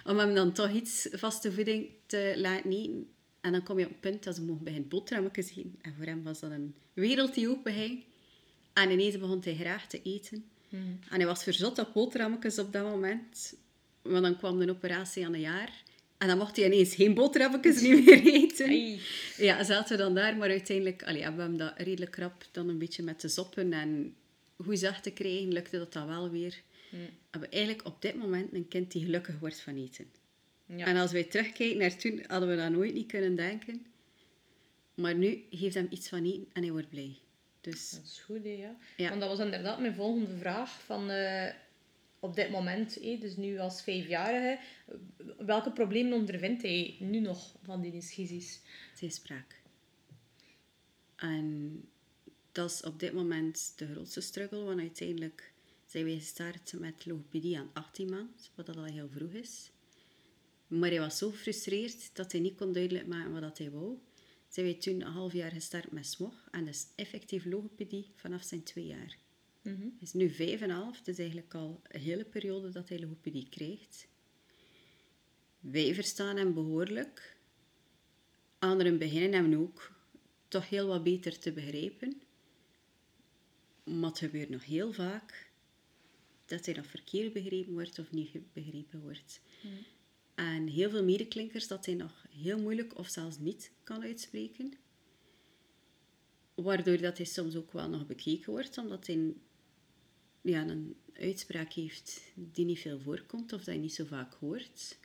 [0.06, 3.08] Om hem dan toch iets vaste voeding te laten eten.
[3.42, 5.76] En dan kom je op het punt dat ze mogen beginnen boterhammetjes eten.
[5.82, 8.04] En voor hem was dat een wereld die open ging.
[8.74, 10.46] En ineens begon hij graag te eten.
[11.10, 13.54] En hij was verzot op boterhammetjes op dat moment.
[14.06, 15.84] Want dan kwam de operatie aan een jaar.
[16.18, 18.68] En dan mocht hij ineens geen boterhammetjes niet meer eten.
[18.68, 19.02] Ai.
[19.38, 20.38] Ja, zaten we dan daar.
[20.38, 23.74] Maar uiteindelijk allee, hebben we hem dat redelijk rap dan een beetje met de zoppen
[23.74, 24.16] en
[24.64, 26.62] goed zacht te krijgen, lukte dat dan wel weer.
[27.32, 30.06] Hebben we eigenlijk op dit moment een kind die gelukkig wordt van eten.
[30.66, 30.86] Ja.
[30.86, 33.86] En als wij terugkijken naar toen, hadden we dat nooit niet kunnen denken.
[34.94, 37.18] Maar nu geeft hem iets van eten en hij wordt blij.
[37.62, 38.76] Dus Dat is goed, hè, ja.
[38.98, 39.10] Ja.
[39.10, 40.82] Want dat was inderdaad mijn volgende vraag.
[40.86, 41.54] Van, eh,
[42.20, 44.60] op dit moment, dus nu als vijfjarige,
[45.38, 48.62] welke problemen ondervindt hij nu nog van die dysgesies?
[48.94, 49.62] zijn spraak.
[51.16, 51.82] En
[52.52, 55.54] dat is op dit moment de grootste struggle, want uiteindelijk
[55.86, 59.72] zijn wij gestart met logopedie aan 18 maanden, wat dat al heel vroeg is.
[60.68, 63.98] Maar hij was zo gefrustreerd dat hij niet kon duidelijk maken wat dat hij wou.
[64.50, 68.64] Zijn wij toen een half jaar gestart met smog en dus effectief logopedie vanaf zijn
[68.64, 69.18] twee jaar.
[69.66, 69.82] Mhm.
[69.82, 73.50] Hij is nu vijf en half, dus eigenlijk al een hele periode dat hij logopedie
[73.50, 74.08] krijgt.
[75.60, 77.38] Wij verstaan hem behoorlijk.
[78.60, 79.92] Anderen beginnen hem ook
[80.48, 82.22] toch heel wat beter te begrijpen.
[83.84, 85.52] Maar het gebeurt nog heel vaak
[86.46, 89.42] dat hij nog verkeerd begrepen wordt of niet begrepen wordt.
[90.36, 94.74] En heel veel medeklinkers dat hij nog heel moeilijk of zelfs niet kan uitspreken.
[96.56, 99.34] Waardoor dat hij soms ook wel nog bekeken wordt, omdat hij
[100.46, 104.98] ja, een uitspraak heeft die niet veel voorkomt of dat je niet zo vaak hoort.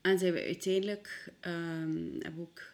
[0.00, 2.72] En zijn we uiteindelijk, ehm, hebben we ook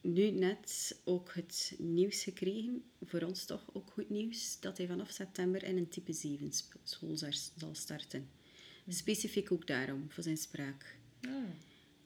[0.00, 5.10] nu net ook het nieuws gekregen, voor ons toch ook goed nieuws, dat hij vanaf
[5.10, 7.16] september in een type 7 sp- school
[7.56, 8.28] zal starten.
[8.88, 10.96] Specifiek ook daarom, voor zijn spraak.
[11.20, 11.32] Ah.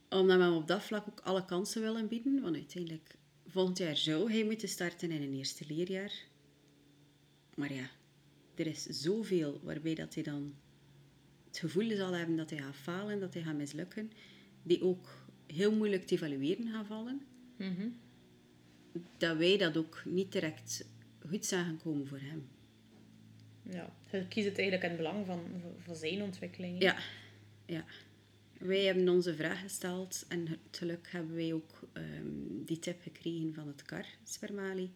[0.08, 3.14] Omdat we hem op dat vlak ook alle kansen willen bieden, want uiteindelijk
[3.46, 6.28] volgend jaar zou hij moeten starten in een eerste leerjaar.
[7.60, 7.90] Maar ja,
[8.54, 10.54] er is zoveel waarbij dat hij dan
[11.46, 14.10] het gevoel zal hebben dat hij gaat falen, dat hij gaat mislukken,
[14.62, 15.08] die ook
[15.46, 17.20] heel moeilijk te evalueren gaan vallen,
[17.56, 17.88] Mhm.
[19.18, 20.88] dat wij dat ook niet direct
[21.28, 22.48] goed zagen komen voor hem.
[23.62, 25.40] Ja, je kiest het eigenlijk in het belang van,
[25.78, 26.82] van zijn ontwikkeling.
[26.82, 26.96] Ja,
[27.66, 27.84] ja.
[28.58, 33.54] Wij hebben onze vraag gesteld en het geluk hebben wij ook ehm, die tip gekregen
[33.54, 34.90] van het KAR, Spermali.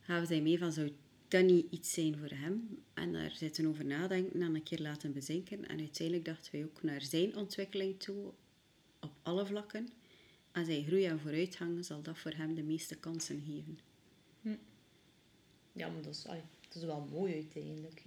[0.00, 0.90] Gaven zij mee van, zou
[1.28, 2.82] dat niet iets zijn voor hem?
[2.94, 5.68] En daar zitten over nadenken en een keer laten bezinken.
[5.68, 8.32] En uiteindelijk dachten wij ook naar zijn ontwikkeling toe,
[9.00, 9.88] op alle vlakken.
[10.52, 13.78] En zijn groei en vooruitgang zal dat voor hem de meeste kansen geven.
[15.72, 16.22] Ja, maar dat is,
[16.68, 18.02] dat is wel mooi uiteindelijk.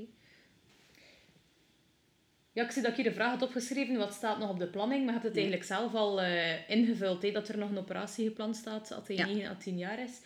[2.52, 3.98] Ja, ik zie dat ik hier de vraag had opgeschreven.
[3.98, 5.06] Wat staat nog op de planning?
[5.06, 7.34] Maar je hebt het eigenlijk zelf al eh, ingevuld.
[7.34, 9.26] Dat er nog een operatie gepland staat als hij Ja.
[9.26, 10.20] 9 à 10 jaar is.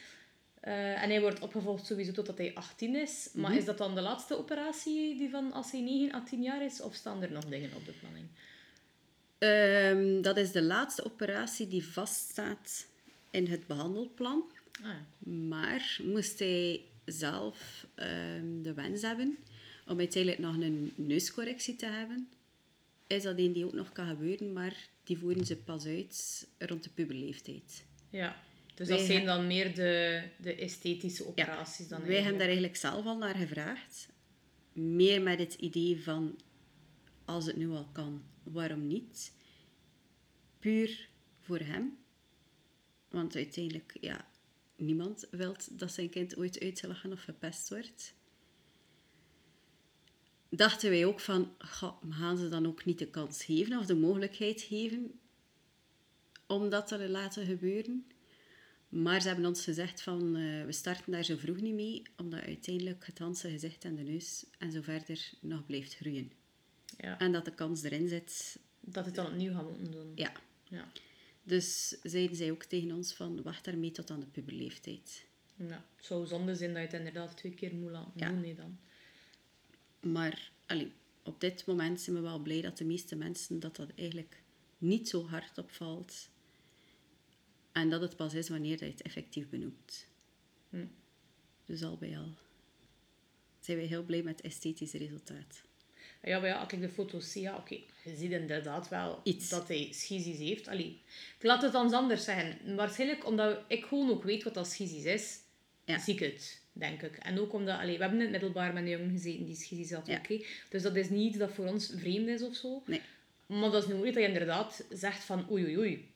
[0.64, 3.30] Eh, en hij wordt opgevolgd sowieso totdat hij 18 is.
[3.34, 6.64] Maar is dat dan de laatste operatie die van als hij 9 à 10 jaar
[6.64, 6.82] is?
[6.82, 8.28] Of staan er nog dingen op de planning?
[9.38, 12.86] Ehm, dat is de laatste operatie die vaststaat
[13.32, 14.44] in het behandelplan.
[14.82, 15.06] Ah, ja.
[15.30, 19.38] Maar moest hij zelf ehm, de wens hebben
[19.88, 22.30] om uiteindelijk nog een neuscorrectie te hebben,
[23.08, 26.84] is dat een die ook nog kan gebeuren, maar die voeren ze pas uit rond
[26.84, 27.86] de puberleeftijd.
[28.10, 28.36] ja.
[28.74, 32.76] Dus Wij dat zijn dan meer de, de esthetische operaties dan Wij hebben daar eigenlijk.
[32.76, 34.10] zelf al naar gevraagd.
[34.74, 36.40] Meer met het idee van,
[37.26, 39.34] als het nu al kan, waarom niet?
[40.60, 41.10] Puur
[41.40, 41.98] voor hem.
[43.10, 44.28] Want uiteindelijk, ja,
[44.76, 48.14] niemand wil dat zijn kind ooit uitgelachen of gepest wordt.
[50.50, 53.96] Dachten wij ook van, "Goh, gaan ze dan ook niet de kans geven of de
[53.96, 55.20] mogelijkheid geven
[56.48, 58.06] om dat te laten gebeuren?
[58.94, 62.42] Maar ze hebben ons gezegd van, eh, we starten daar zo vroeg niet mee, omdat
[62.42, 66.32] uiteindelijk het Hanse gezicht en de neus en zo verder nog blijft groeien.
[66.98, 67.20] Ja.
[67.20, 70.12] En dat de kans erin zit, Dat het dan opnieuw gaan moeten doen.
[70.16, 70.32] ja.
[70.70, 70.92] Ja.
[71.44, 75.26] Dus zeiden zij ook tegen ons van, wacht daarmee tot aan de puberleeftijd.
[75.56, 78.30] Ja, het zou zonde zijn dat je het inderdaad twee keer moet laten Ja.
[78.30, 78.40] doen.
[78.42, 78.78] nee, dan.
[80.12, 80.92] Maar allee,
[81.24, 84.42] op dit moment zijn we wel blij dat de meeste mensen dat dat eigenlijk
[84.78, 86.30] niet zo hard opvalt.
[87.74, 90.08] En dat het pas is wanneer je het effectief benoemt.
[90.70, 90.86] Hm.
[91.66, 92.34] Dus al bij al
[93.60, 95.62] zijn wij heel blij met het esthetische resultaat.
[96.24, 97.74] Ja, maar ja, als ik de foto's zie, ja, oké.
[98.04, 99.50] Je ziet inderdaad wel Iets.
[99.50, 100.68] dat hij schizis heeft.
[100.68, 101.02] Allee,
[101.38, 102.76] ik laat het dan anders zeggen.
[102.76, 105.40] Waarschijnlijk omdat ik gewoon ook weet wat dat schizis is,
[105.86, 106.00] Ja.
[106.00, 107.18] zie ik het, denk ik.
[107.18, 109.92] En ook omdat, allee, we hebben in het middelbaar met een jongen gezeten die schizis
[109.92, 110.18] had, Ja.
[110.18, 110.44] oké.
[110.70, 112.84] Dus dat is niet iets dat voor ons vreemd is of zo.
[112.86, 113.02] Nee.
[113.46, 116.12] Maar dat is nu niet dat je inderdaad zegt van oei oei oei.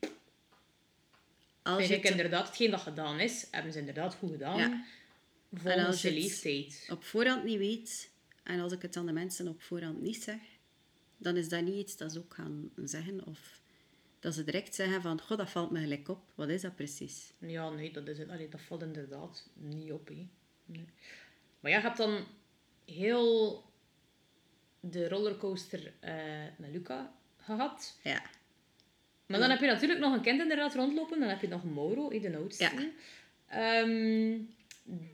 [1.68, 4.58] Als je Eigenlijk het inderdaad, hetgeen dat gedaan is, hebben ze inderdaad goed gedaan.
[4.58, 4.66] Ja.
[4.72, 6.88] En Volgens als je je het- leeftijd.
[6.92, 8.10] op voorhand niet weet,
[8.44, 10.40] en als ik het aan de mensen op voorhand niet zeg,
[11.18, 13.26] dan is dat niet iets dat ze ook gaan zeggen.
[13.26, 13.62] Of
[14.20, 16.20] dat ze direct zeggen van, god, dat valt me gelijk op.
[16.36, 17.34] Wat is dat precies?
[17.38, 18.30] Ja, nee, dat, is het.
[18.30, 20.08] Allee, dat valt inderdaad niet op.
[20.08, 20.28] Hè.
[20.66, 20.86] Nee.
[21.60, 22.26] Maar ja, je hebt dan
[22.86, 23.64] heel
[24.80, 26.16] de rollercoaster eh,
[26.58, 28.00] met Luca gehad.
[28.04, 28.22] Ja.
[29.28, 31.20] Maar dan heb je natuurlijk nog een kind inderdaad rondlopen.
[31.20, 32.64] Dan heb je nog Mauro, de oudste.
[32.64, 32.72] Ja.
[33.48, 34.38] Ehm,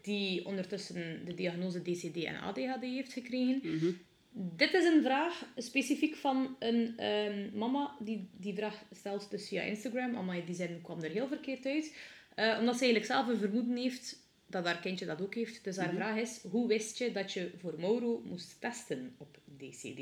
[0.02, 3.60] die ondertussen de diagnose DCD en ADHD heeft gekregen.
[3.64, 3.92] Mhm.
[4.36, 9.62] Dit is een vraag specifiek van een ehm, mama die die vraag stelt dus via
[9.62, 10.16] Instagram.
[10.16, 11.96] Amai, die zin kwam er heel verkeerd uit.
[12.36, 15.64] Eh, omdat ze eigenlijk zelf een vermoeden heeft dat haar kindje dat ook heeft.
[15.64, 20.00] Dus haar vraag is, hoe wist je dat je voor Mauro moest testen op DCD?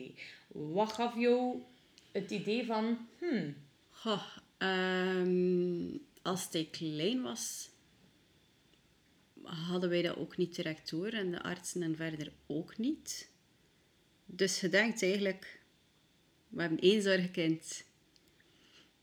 [0.47, 1.61] Wat gaf jou
[2.11, 3.55] het idee van, hmm,
[4.01, 4.27] Goh,
[4.57, 7.69] ehm, als hij klein was,
[9.43, 11.07] hadden wij dat ook niet direct door.
[11.07, 13.29] En de artsen en verder ook niet.
[14.25, 15.59] Dus je denkt eigenlijk,
[16.47, 17.83] we hebben één zorgkind.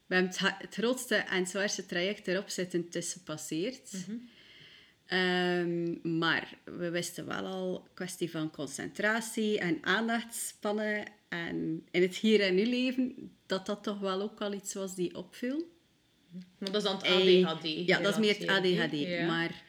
[0.07, 3.91] We hebben het, het grootste en zwaarste traject erop zitten tussen passeerd.
[5.07, 12.41] Ehm, maar we wisten wel al, kwestie van concentratie en aandachtspannen en in het hier
[12.41, 15.69] en nu leven, dat dat toch wel ook al iets was die opviel.
[16.59, 17.87] maar dat is dan het ADHD.
[17.87, 18.99] Ja, dat is meer het ADHD.
[18.99, 19.27] Ja.
[19.27, 19.63] Maar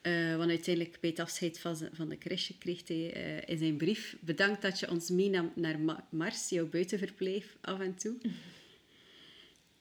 [0.00, 3.76] eh, want uiteindelijk bij het afscheid van, van de crèche kreeg hij eh, in zijn
[3.76, 8.16] brief bedankt dat je ons meenam naar Ma- Mars, jouw buitenverblijf, af en toe.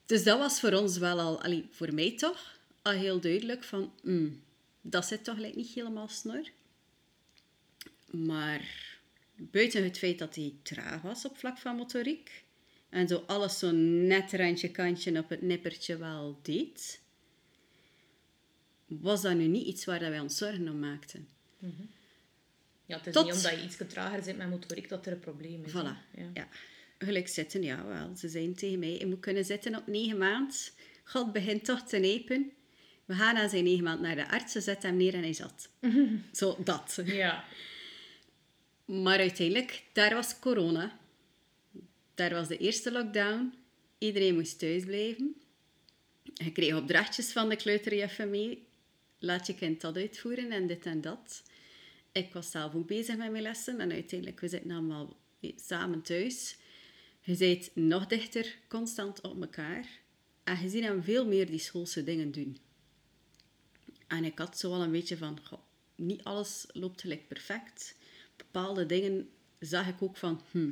[0.05, 3.93] Dus dat was voor ons wel al, allee, voor mij toch, al heel duidelijk van,
[4.03, 4.41] mm,
[4.81, 6.49] dat zit toch niet helemaal snor.
[8.05, 8.92] Maar
[9.51, 12.43] buiten het feit dat hij traag was op vlak van motoriek,
[12.89, 17.01] en zo alles zo net randje kantje op het nippertje wel deed,
[18.85, 21.27] was dat nu niet iets waar dat wij ons zorgen om maakten.
[22.85, 25.19] Ja, het is Tot- niet omdat je iets trager zit met motoriek dat er een
[25.19, 25.71] probleem is.
[25.71, 26.17] Voilà.
[26.17, 26.29] Ja.
[26.33, 26.47] Ja.
[26.97, 28.15] Gelijk zitten, ja wel.
[28.15, 30.73] Ze zeiden tegen mij, je moet kunnen zitten op negen maand.
[31.03, 32.51] God begint toch te nepen.
[33.05, 35.33] We gaan na zijn negen maand naar de arts, ze zetten hem neer en hij
[35.33, 35.69] zat.
[36.31, 36.99] Zo, dat.
[37.05, 37.43] ja.
[38.85, 40.99] Maar uiteindelijk, daar was corona.
[42.13, 43.53] Daar was de eerste lockdown.
[43.97, 45.35] Iedereen moest thuis blijven.
[46.23, 48.67] Je kreeg opdrachtjes van de kleuterjuffen mee.
[49.19, 51.43] Laat je kind dat uitvoeren en dit en dat.
[52.11, 53.79] Ik was zelf ook bezig met mijn lessen.
[53.79, 55.17] En uiteindelijk, we zitten allemaal
[55.55, 56.55] samen thuis.
[57.21, 60.01] Je bent nog dichter constant op elkaar.
[60.43, 62.57] En je ziet hem veel meer die schoolse dingen doen.
[64.07, 65.39] En ik had zo wel een beetje van,
[65.95, 67.95] niet alles loopt gelijk perfect.
[68.53, 69.29] Bepaalde dingen
[69.59, 70.71] zag ik ook van, hm,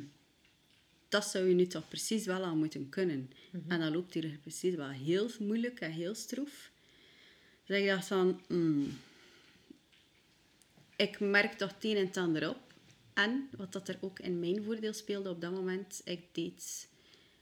[1.08, 3.30] dat zou je nu toch precies wel aan moeten kunnen.
[3.68, 6.70] En dan loopt hier precies wel heel moeilijk en heel stroef.
[7.64, 8.98] Dus ik dacht van, hmm,
[10.96, 12.60] ik merk toch het een en het ander op.
[13.14, 16.88] En wat dat er ook in mijn voordeel speelde op dat moment, ik deed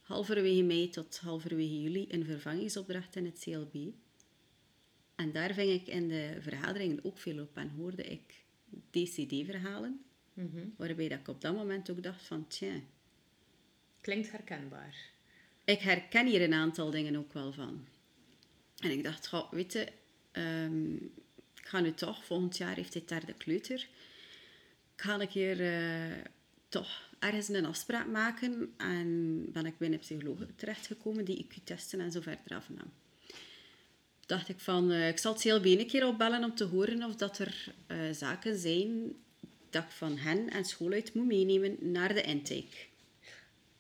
[0.01, 3.75] halverwege mei tot halverwege juli een vervangingsopdracht in het CLB.
[5.15, 8.45] En daar ving ik in de vergaderingen ook veel op en hoorde ik
[8.91, 10.05] DCD-verhalen.
[10.77, 12.73] Waarbij dat ik op dat moment ook dacht van, tja,
[14.01, 14.95] Klinkt herkenbaar.
[15.65, 17.87] ik herken hier een aantal dingen ook wel van.
[18.79, 19.89] En ik dacht, goh, weet je,
[20.33, 20.95] ehm,
[21.55, 23.89] ik ga nu toch, volgend jaar heeft hij derde kleuter.
[24.95, 26.25] Ik ga een keer eh,
[26.69, 28.75] toch ergens een afspraak maken.
[28.77, 32.93] En ben ik bij een psycholoog terechtgekomen die IQ-testen en zo verder afnam.
[34.27, 37.17] Dacht ik van, eh, ik zal het CLB een keer opbellen om te horen of
[37.17, 39.15] dat er eh, zaken zijn
[39.71, 42.89] dat ik van hen en school uit moet meenemen naar de intake.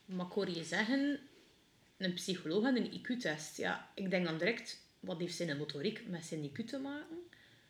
[0.05, 1.21] Maar ik hoor je zeggen,
[1.97, 3.57] een psycholoog en een IQ-test.
[3.57, 7.17] Ja, ik denk dan direct, wat heeft zijn motoriek met zijn IQ te maken?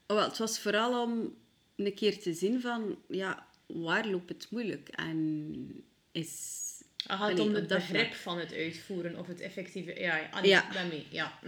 [0.07, 1.35] Oh, wel, het was vooral om
[1.77, 4.89] een keer te zien van, ja, waar loopt het moeilijk?
[4.89, 6.59] En is...
[6.97, 8.15] Het gaat om het begrip vlak.
[8.15, 10.01] van het uitvoeren of het effectieve...
[10.01, 10.73] Ja, ja, nee, Ja.
[10.73, 11.39] daarmee, ja.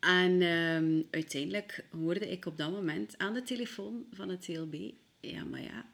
[0.00, 4.90] En ehm, uiteindelijk hoorde ik op dat moment aan de telefoon van het TLB,
[5.22, 5.86] ja, maar ja,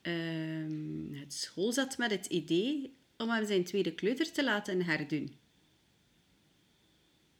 [0.00, 5.36] ehm, het school zat met het idee om hem zijn tweede kleuter te laten herdoen.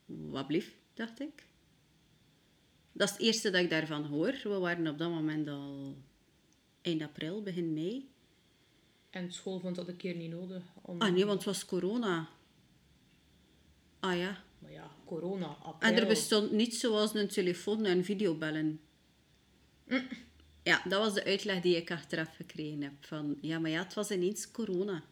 [0.07, 1.47] wat blief, dacht ik.
[2.93, 4.41] Dat is het eerste dat ik daarvan hoor.
[4.43, 5.97] We waren op dat moment al
[6.83, 8.11] eind april, begin mei.
[9.11, 10.63] En school vond dat een keer niet nodig.
[10.83, 11.01] Om...
[11.01, 12.29] Ah nee, want het was corona.
[14.01, 14.45] Ah ja.
[14.59, 15.91] Maar ja, corona, april.
[15.91, 18.81] En er bestond niet zoals een telefoon en videobellen.
[20.63, 22.93] Ja, dat was de uitleg die ik achteraf gekregen heb.
[23.01, 25.03] Van, ja, maar ja, het was ineens corona.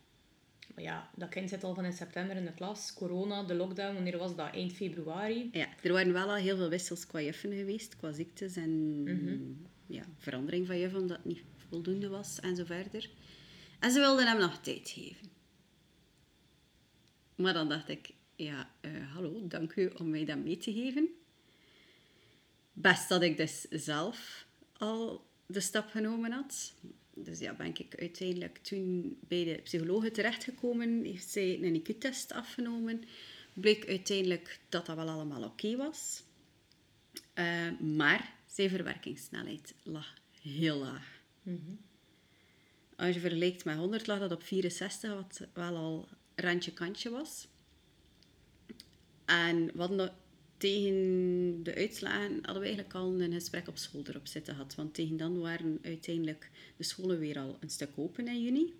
[0.75, 2.95] Maar ja, dat kind zit al van in september in de klas.
[2.95, 4.55] Corona, de lockdown, wanneer was dat?
[4.55, 5.49] Eind februari.
[5.53, 10.05] Ja, er waren wel al heel veel wissels qua juffen geweest, qua ziektes en ja,
[10.19, 13.11] verandering van juffen, omdat het niet voldoende was en zo verder.
[13.79, 15.29] En ze wilden hem nog tijd geven.
[17.35, 21.09] Maar dan dacht ik, ja, eh, hallo, dank u om mij dat mee te geven.
[22.73, 24.47] Best dat ik dus zelf
[24.77, 26.75] al de stap genomen had.
[27.15, 31.05] Dus ja, ben ik uiteindelijk toen bij de psychologe terechtgekomen.
[31.05, 33.03] Heeft zij een IQ-test afgenomen.
[33.53, 36.23] Bleek uiteindelijk dat dat wel allemaal oké was.
[37.35, 41.23] Eh, maar zijn verwerkingssnelheid lag heel laag.
[42.97, 47.49] Als je vergelijkt met 100 lag dat op 64, wat wel al randje kantje was.
[49.25, 50.11] En wat nog
[50.61, 54.75] tegen de uitslagen hadden we eigenlijk al een gesprek op school erop zitten gehad.
[54.75, 58.75] Want tegen dan waren uiteindelijk de scholen weer al een stuk open in juni.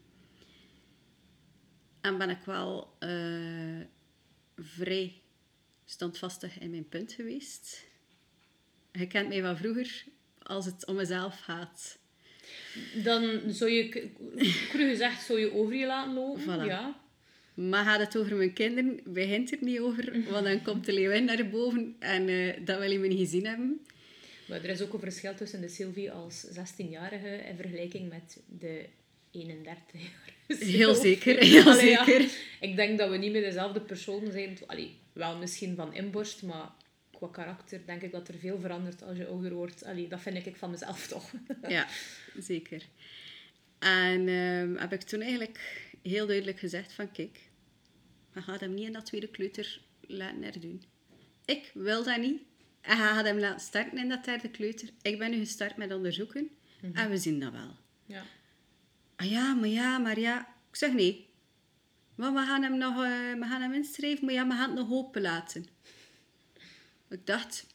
[2.01, 3.81] En ben ik wel eh,
[4.57, 5.21] vrij
[5.85, 7.85] standvastig in mijn punt geweest.
[8.93, 10.05] Je kent mij van vroeger,
[10.43, 11.99] als het om mezelf gaat.
[13.03, 14.09] Dan zou je, k-
[14.69, 16.43] cru gezegd, zou je over je laten lopen.
[16.43, 16.65] Voilà.
[16.67, 17.00] Ja.
[17.69, 20.31] Maar gaat het over mijn kinderen, begint er niet over.
[20.31, 23.47] Want dan komt de leeuwin naar boven en eh, dat wil je me niet gezien
[23.47, 23.81] hebben.
[24.49, 28.87] Maar er is ook een verschil tussen de Sylvie als 16-jarige in vergelijking met de
[29.33, 30.65] 31-jarige.
[30.65, 32.05] Heel zeker, heel Allee, ja.
[32.05, 32.31] zeker.
[32.61, 34.59] Ik denk dat we niet meer dezelfde persoon zijn.
[34.67, 36.69] Allee, wel misschien van inborst, maar
[37.11, 39.85] qua karakter denk ik dat er veel verandert als je ouder wordt.
[39.85, 41.33] Allee, dat vind ik van mezelf toch.
[41.69, 41.87] Ja,
[42.39, 42.83] zeker.
[43.79, 47.39] En ehm, heb ik toen eigenlijk heel duidelijk gezegd van kijk,
[48.33, 50.83] we gaan hem niet in dat tweede kleuter laten herdoen.
[51.45, 52.43] Ik wil dat niet.
[52.81, 54.89] En hij gaat hem laten starten in dat derde kleuter.
[55.03, 56.51] Ik ben nu gestart met onderzoeken.
[56.93, 57.77] En we zien dat wel.
[58.07, 58.23] Ja.
[59.17, 60.41] Ah ja, maar ja, maar ja.
[60.71, 61.29] Ik zeg nee.
[62.15, 64.79] Maar we gaan hem nog eh, we gaan hem inschrijven, maar ja, we gaan het
[64.79, 65.67] nog open laten.
[67.09, 67.67] Ik dacht,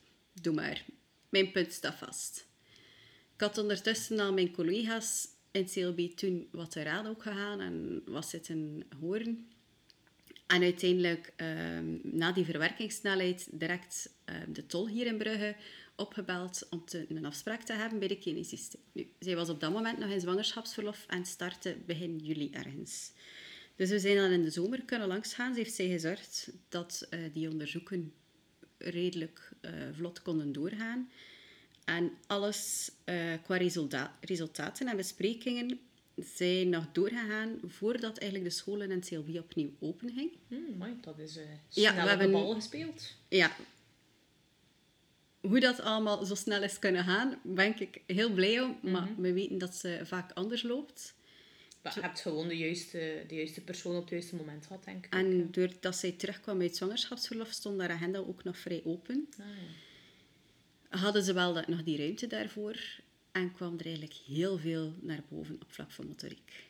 [0.41, 0.85] doe maar.
[1.29, 2.47] Mijn punt staat vast.
[3.33, 8.01] Ik had ondertussen al mijn collega's in CLB toen wat te raad ook gegaan en
[8.05, 9.49] was zitten horen.
[10.47, 15.55] En uiteindelijk, ehm, na die verwerkingssnelheid, direct ehm, de tol hier in Brugge
[15.95, 18.77] opgebeld om te, een afspraak te hebben bij de kinesiste.
[18.91, 23.11] Nu, zij was op dat moment nog in zwangerschapsverlof en startte begin juli ergens.
[23.75, 25.53] Dus we zijn dan in de zomer kunnen langsgaan.
[25.53, 28.13] Ze heeft zij gezorgd dat eh, die onderzoeken
[28.77, 31.09] redelijk eh, vlot konden doorgaan.
[31.85, 35.79] En alles eh, qua resulta- resultaten en besprekingen
[36.15, 40.31] zijn nog doorgegaan voordat eigenlijk de scholen en het CLB opnieuw open ging.
[40.47, 43.13] Hm, amai, dat is eh Ja, snel we op de hebben- bal gespeeld.
[43.29, 43.55] Ja.
[45.41, 48.77] Hoe dat allemaal zo snel is kunnen gaan, ben ik heel blij om.
[48.81, 51.13] Maar we weten dat ze vaak anders loopt.
[51.81, 55.05] Maar je hebt gewoon de juiste, de juiste persoon op het juiste moment gehad, denk
[55.05, 55.13] ik.
[55.13, 59.27] En doordat zij terugkwam uit zwangerschapsverlof, stond haar agenda ook nog vrij open.
[59.39, 59.45] Ah,
[60.89, 60.97] ja.
[60.99, 62.79] Hadden ze wel dat- nog die ruimte daarvoor.
[63.35, 66.63] En kwam er eigenlijk heel veel naar boven op vlak van motoriek.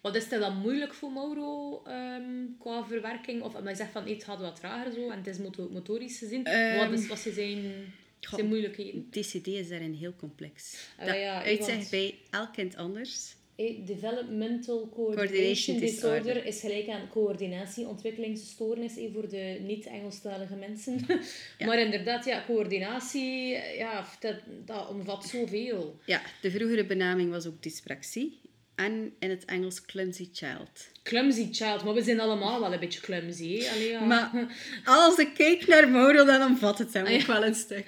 [0.00, 2.22] Wat is het dan moeilijk voor Mauro ehm,
[2.58, 3.42] qua verwerking?
[3.42, 6.18] Of omdat je zegt van het gaat wat trager zo en het is moto- motorisch
[6.18, 6.44] gezien.
[6.44, 9.10] Ehm, wat is wat zijn, zijn moeilijkheden?
[9.10, 10.86] TCD is daarin heel complex.
[10.98, 13.34] Ah, dat ja, uitzicht want- bij elk kind anders.
[13.56, 16.22] Eh, Developmental Coordination, disorder.
[16.22, 16.44] disorder.
[16.44, 21.06] is gelijk aan coördinatie, ontwikkelingsstoornis eh, voor de niet-Engelstalige mensen.
[21.66, 25.98] Maar inderdaad, ja, coördinatie, ja, dat, dat omvat zoveel.
[26.06, 28.40] Ja, de vroegere benaming was ook dyspraxie.
[28.74, 30.88] En in het Engels clumsy child.
[31.02, 33.62] Clumsy child, maar we zijn allemaal wel een beetje clumsy.
[33.72, 34.04] Allee, ja.
[34.04, 37.86] Maar als ik kijk naar Mauro, dan omvat het hem ook wel een stuk.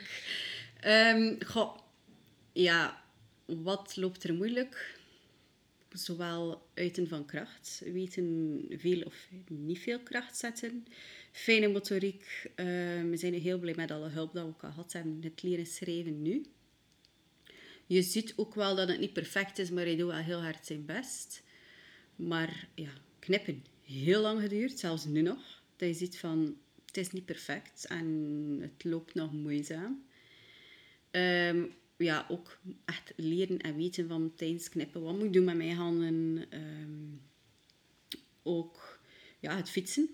[0.81, 1.77] Ehm, goh,
[2.53, 3.03] ja,
[3.47, 4.95] wat loopt er moeilijk?
[5.97, 10.87] Zowel uiten van kracht, weten veel of niet veel kracht zetten.
[11.33, 14.93] Fijne motoriek, ehm, we zijn heel blij met alle hulp dat we ook al gehad
[14.93, 15.19] hebben.
[15.23, 16.45] Het leren schrijven nu.
[17.87, 20.67] Je ziet ook wel dat het niet perfect is, maar hij doet wel heel hard
[20.67, 21.43] zijn best.
[22.17, 23.65] Maar ja, knippen.
[23.83, 25.63] Heel lang geduurd, zelfs nu nog.
[25.77, 30.05] Dat je ziet van, het is niet perfect en het loopt nog moeizaam.
[31.11, 31.65] Ehm,
[31.97, 35.03] ja, ook echt leren en weten van tijdens knippen.
[35.03, 36.45] Wat moet ik doen met mijn handen?
[36.51, 37.15] Ehm,
[38.43, 39.01] ook
[39.41, 40.09] ja, het fietsen.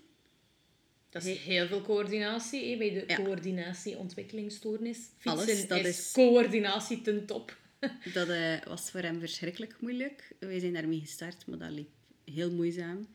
[1.09, 2.77] Dat is heel veel coördinatie.
[2.77, 3.15] Bij de Ja.
[3.15, 4.97] coördinatie-ontwikkelingsstoornis.
[4.97, 7.57] Fietsen Alles, dat is, is- coördinatie ten top.
[8.13, 10.35] Dat eh, was voor hem verschrikkelijk moeilijk.
[10.39, 11.89] Wij zijn daarmee gestart, maar dat liep
[12.23, 13.07] heel moeizaam.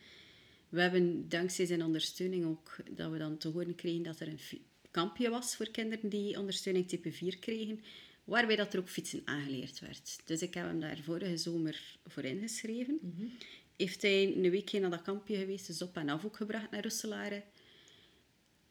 [0.68, 4.40] We hebben dankzij zijn ondersteuning ook dat we dan te horen kregen dat er een
[4.90, 7.80] kampje was voor kinderen die ondersteuning type 4 kregen,
[8.28, 10.18] waarbij dat er ook fietsen aangeleerd werd.
[10.24, 12.98] Dus ik heb hem daar vorige zomer voor ingeschreven.
[13.76, 16.82] Heeft hij een weekje naar dat kampje geweest, dus op en af ook gebracht naar
[16.82, 17.42] Roeselare.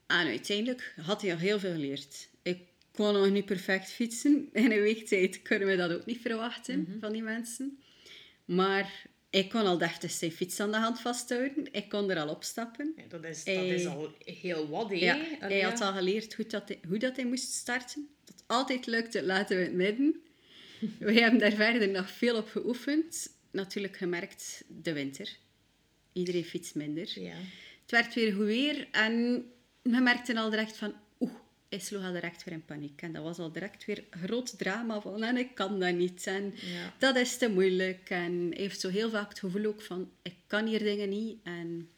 [0.07, 2.29] En uiteindelijk had hij al heel veel geleerd.
[2.41, 2.59] Ik
[2.91, 4.49] kon nog niet perfect fietsen.
[4.53, 7.79] In een week tijd kunnen we dat ook niet verwachten van die mensen.
[8.45, 11.73] Maar ik kon al deftig zijn fiets aan de hand vasthouden.
[11.73, 12.93] Ik kon er al opstappen.
[12.95, 14.95] Ja, dat, is, dat Hij- is al heel wat, hè.
[14.95, 18.07] Ja, Allee, hij had al geleerd hoe, dat hij, hoe dat hij moest starten.
[18.25, 20.21] Dat altijd lukte, laten we het midden.
[20.99, 23.29] We hebben daar verder nog veel op geoefend.
[23.51, 25.37] Natuurlijk gemerkt, de winter.
[26.13, 27.19] Iedereen fietst minder.
[27.19, 27.35] Ja.
[27.81, 29.45] Het werd weer goed weer en
[29.81, 31.31] we merkten al direct van, oeh,
[31.69, 33.01] hij sloeg al direct weer in paniek.
[33.01, 36.27] En dat was al direct weer groot drama van, en ik kan dat niet.
[36.27, 36.93] En Ja.
[36.99, 38.09] dat is te moeilijk.
[38.09, 41.37] En hij heeft zo heel vaak het gevoel ook van, ik kan hier dingen niet.
[41.43, 41.89] En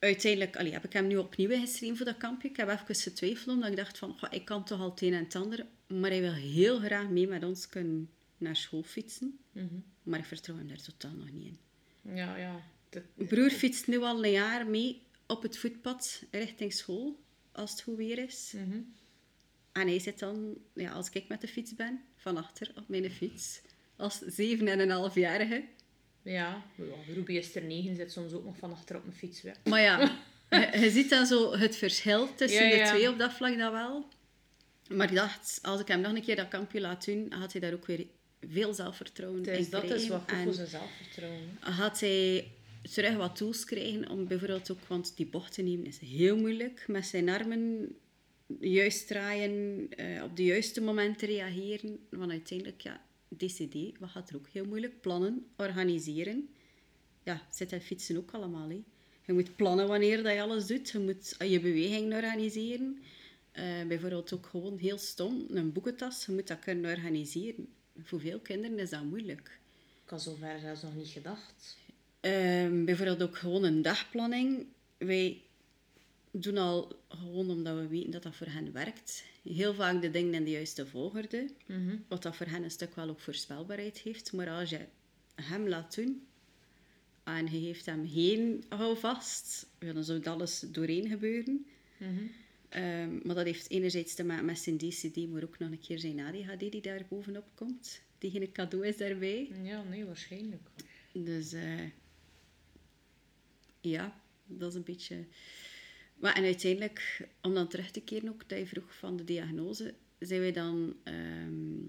[0.00, 2.48] uiteindelijk allee, heb ik hem nu opnieuw ingeschreven voor dat kampje.
[2.48, 5.12] Ik heb even getwijfeld, omdat ik dacht van, goh, ik kan toch al het een
[5.14, 5.66] en het ander.
[5.86, 9.38] Maar hij wil heel graag mee met ons kunnen naar school fietsen.
[10.02, 11.58] Maar ik vertrouw hem daar totaal nog niet in.
[12.14, 12.62] Ja, ja.
[12.88, 17.20] Dat- broer fietst nu al een jaar mee op het voetpad richting school,
[17.52, 18.52] als het goed weer is.
[19.72, 23.10] En hij zit dan, ja, als ik met de fiets ben, van achter op mijn
[23.10, 23.60] fiets.
[23.96, 25.64] Als zeven en een halfjarige.
[26.22, 26.62] Ja.
[26.76, 26.84] ja.
[27.14, 29.56] Ruby is er negen, zit soms ook nog van achter op mijn fiets weg.
[29.64, 29.98] Maar ja,
[30.50, 32.84] je, je ziet dan zo het verschil tussen Ja, ja.
[32.84, 34.08] de twee op dat vlak dan wel.
[34.88, 37.60] Maar ik dacht, als ik hem nog een keer dat kampje laat doen, had hij
[37.60, 38.06] daar ook weer
[38.48, 41.56] veel zelfvertrouwen Dus in dat is wat goed En- voor zijn zelfvertrouwen.
[41.60, 42.50] had hij
[42.92, 47.06] terug wat tools krijgen om bijvoorbeeld ook, want die bochten nemen is heel moeilijk, met
[47.06, 47.94] zijn armen
[48.60, 51.98] juist draaien, eh, op de juiste momenten reageren.
[52.10, 53.00] Want uiteindelijk, ja,
[53.36, 55.00] DCD, wat gaat er ook heel moeilijk?
[55.00, 56.48] Plannen, organiseren.
[57.22, 58.68] Ja, zit en fietsen ook allemaal.
[58.68, 58.82] Hè.
[59.26, 60.90] Je moet plannen wanneer dat je alles doet.
[60.90, 63.02] Je moet je beweging organiseren.
[63.52, 66.26] Eh, bijvoorbeeld ook gewoon heel stom, een boekentas.
[66.26, 67.68] Je moet dat kunnen organiseren.
[68.02, 69.58] Voor veel kinderen is dat moeilijk.
[70.04, 71.76] Ik had zover zelfs nog niet gedacht.
[72.20, 74.66] Ehm, bijvoorbeeld ook gewoon een dagplanning.
[74.98, 75.42] Wij
[76.30, 79.24] doen al gewoon omdat we weten dat dat voor hen werkt.
[79.42, 81.50] Heel vaak de dingen in de juiste volgorde.
[82.08, 84.32] Wat dat voor hen een stuk wel ook voorspelbaarheid heeft.
[84.32, 84.86] Maar als je
[85.34, 86.26] hem laat doen
[87.24, 91.66] en je geeft hem geen houvast, ja, dan zou dat alles doorheen gebeuren.
[92.68, 95.98] Ehm, maar dat heeft enerzijds te maken met zijn DCD, maar ook nog een keer
[95.98, 98.00] zijn ADHD die daar bovenop komt.
[98.18, 99.50] Die geen cadeau is daarbij.
[99.62, 100.68] Ja, nee, waarschijnlijk.
[101.12, 101.88] Dus eh,
[103.80, 105.24] ja, dat is een beetje.
[106.20, 109.94] Maar en uiteindelijk, om dan terug te keren ook, dat je vroeg van de diagnose,
[110.18, 111.80] zijn wij dan ehm,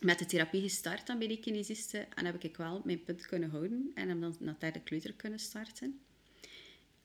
[0.00, 1.98] met de therapie gestart dan bij die kinesiste.
[2.14, 5.38] En heb ik wel mijn punt kunnen houden en hem dan naar derde kleuter kunnen
[5.38, 6.00] starten.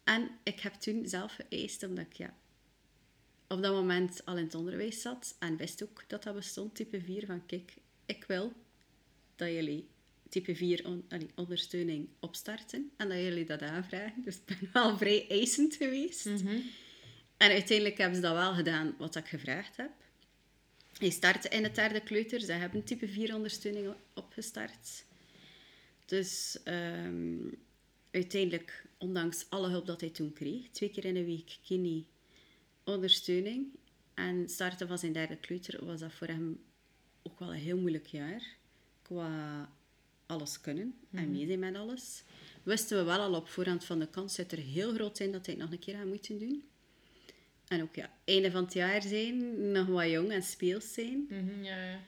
[0.04, 2.34] En ik heb toen zelf geëist, omdat ik ja,
[3.48, 7.02] op dat moment al in het onderwijs zat en wist ook dat dat bestond, type
[7.02, 7.74] 4, van kijk,
[8.06, 8.54] ik wil
[9.36, 9.88] dat jullie
[10.30, 14.24] type 4 on- allee, ondersteuning opstarten en dat jullie dat aanvragen.
[14.24, 16.26] Dus ik ben wel vrij eisend geweest.
[17.38, 19.92] En uiteindelijk hebben ze dat wel gedaan wat ik gevraagd heb.
[20.98, 22.40] Hij startte in het derde kleuter.
[22.40, 25.06] Ze hebben type 4 ondersteuning opgestart.
[26.06, 27.38] Dus ehm,
[28.12, 32.08] uiteindelijk, ondanks alle hulp dat hij toen kreeg, twee keer in een week kini
[32.84, 33.68] ondersteuning.
[34.14, 36.64] En starten van zijn derde kleuter was dat voor hem
[37.24, 38.56] ook wel een heel moeilijk jaar.
[39.02, 39.70] Qua
[40.26, 42.24] alles kunnen en meedoen met alles.
[42.64, 45.46] Wisten we wel al op voorhand van de kans dat er heel groot zijn dat
[45.46, 46.64] hij het nog een keer gaat moeten doen.
[47.68, 51.26] En ook ja, einde van het jaar zijn, nog wat jong en speels zijn.
[51.30, 52.00] Mhm, ja, ja.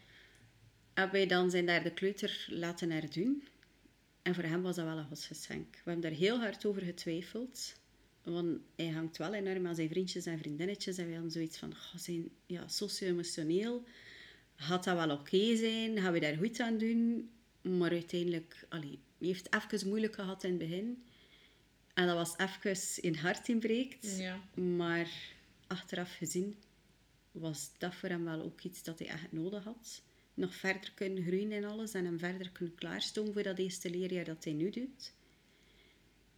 [0.94, 3.44] Hebben wij dan zijn derde kleuter laten herdoen.
[4.22, 5.76] En voor hem was dat wel een godsgeschenk.
[5.76, 7.74] We hebben daar heel hard over getwijfeld.
[8.24, 10.98] Want hij hangt wel enorm aan zijn vriendjes en vriendinnetjes.
[10.98, 13.84] En we hadden zoiets van, goh, zijn ja, socio-emotioneel.
[14.56, 15.98] Gaat dat wel oké zijn?
[16.00, 17.30] Gaan we daar goed aan doen?
[17.68, 21.04] Maar uiteindelijk, allee, hij heeft het even moeilijk gehad in het begin.
[21.94, 24.18] En dat was even in hart inbreekt.
[24.18, 24.40] Ja.
[24.54, 25.10] Maar
[25.68, 26.56] achteraf gezien
[27.32, 30.02] was dat voor hem wel ook iets dat hij echt nodig had.
[30.34, 34.26] Nog verder kunnen groeien in alles en hem verder kunnen klaarstomen voor dat eerste leerjaar
[34.26, 35.14] dat hij nu doet.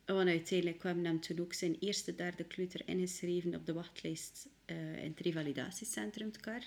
[0.06, 5.04] Want uiteindelijk we hem toen ook zijn eerste derde kleuter ingeschreven op de wachtlijst eh,
[5.04, 6.64] in het revalidatiecentrum te Kar.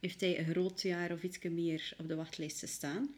[0.00, 3.14] Heeft hij een groot jaar of iets meer op de wachtlijst gestaan.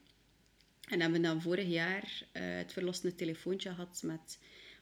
[0.89, 4.39] En hebben dan vorig jaar eh, het verlossende telefoontje gehad met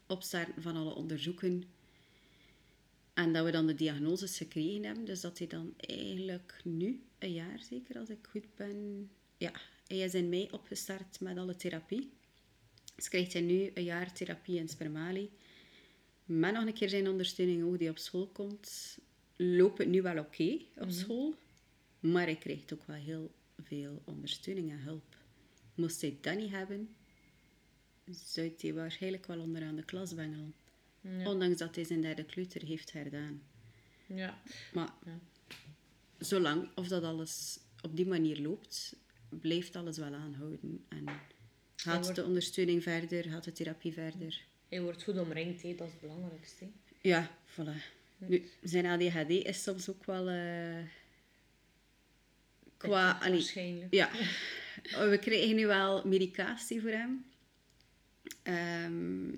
[0.07, 1.65] opstarten van alle onderzoeken
[3.15, 5.05] En dat we dan de diagnoses gekregen hebben.
[5.05, 9.11] Dus dat hij dan eigenlijk nu, een jaar zeker als ik goed ben...
[9.37, 9.53] Ja,
[9.87, 12.11] hij is in mei opgestart met alle therapie.
[12.95, 15.31] Dus krijgt hij nu een jaar therapie in Spermali.
[16.25, 18.99] Met nog een keer zijn ondersteuning ook die op school komt.
[19.37, 21.35] Loopt het nu wel oké op school.
[22.01, 25.22] Maar hij krijgt ook wel heel veel ondersteuning en hulp.
[25.75, 26.95] Moest hij dat niet hebben,
[28.11, 30.55] zou hij waarschijnlijk wel onderaan de klas bengelen.
[31.01, 31.29] Ja.
[31.31, 33.43] Ondanks dat hij zijn derde kleuter heeft gedaan.
[34.07, 34.43] Ja.
[34.73, 35.19] Maar Ja.
[36.19, 38.97] zolang of dat alles op die manier loopt,
[39.29, 40.85] blijft alles wel aanhouden.
[40.89, 41.05] En
[41.77, 44.45] gaat wordt- de ondersteuning verder, gaat de therapie verder.
[44.69, 46.67] Hij wordt goed omringd, dat is het belangrijkste.
[47.01, 48.01] Ja, voilà.
[48.17, 50.29] Nu, zijn ADHD is soms ook wel...
[50.29, 50.85] eh,
[52.77, 53.07] qua...
[53.13, 53.95] Pittig, allee, Waarschijnlijk.
[53.95, 54.11] Ja,
[54.83, 57.25] we krijgen nu wel medicatie voor hem.
[58.43, 59.31] Ehm,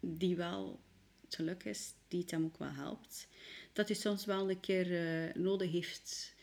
[0.00, 0.80] die wel,
[1.24, 3.28] het geluk is, die het hem ook wel helpt.
[3.72, 6.34] Dat hij soms wel een keer eh, nodig heeft,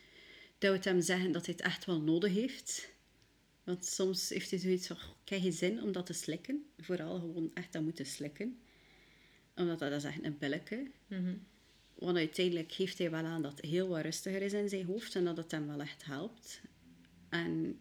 [0.57, 2.89] dat we het hem zeggen dat hij het echt wel nodig heeft.
[3.63, 6.65] Want soms heeft hij zoiets van, "Goh, ik heb geen zin om dat te slikken.
[6.77, 8.59] Vooral gewoon echt dat moeten slikken.
[9.55, 10.91] Omdat dat is echt een pilletje.
[11.07, 11.35] Mhm.
[11.95, 15.15] Want uiteindelijk geeft hij wel aan dat het heel wat rustiger is in zijn hoofd
[15.15, 16.61] en dat het hem wel echt helpt.
[17.29, 17.79] En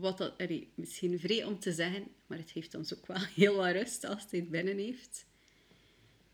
[0.00, 3.54] wat dat, allee, misschien vrij om te zeggen, maar het geeft ons ook wel heel
[3.54, 5.26] wat rust als hij het binnen heeft.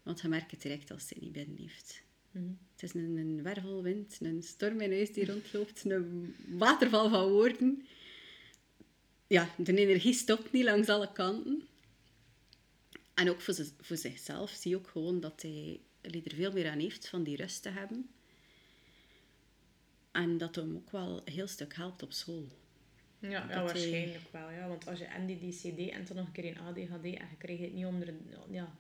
[0.03, 2.03] Want je merkt het direct als hij het niet binnen heeft.
[2.31, 2.45] Mhm.
[2.73, 7.87] Het is een, een wervelwind, een storm in huis die rondloopt, een waterval van woorden.
[9.27, 11.63] Ja, de energie stopt niet langs alle kanten.
[13.15, 16.79] En ook voor, voor zichzelf zie je ook gewoon dat hij er veel meer aan
[16.79, 18.09] heeft van die rust te hebben.
[20.11, 22.47] En dat hem ook wel een heel stuk helpt op school.
[23.31, 24.51] Ja, ja hij- waarschijnlijk wel.
[24.51, 24.69] Ja.
[24.69, 27.37] Want als je en die DCD en dan nog een keer een ADHD en je
[27.39, 28.15] krijgt het niet onder...
[28.51, 28.77] Ja,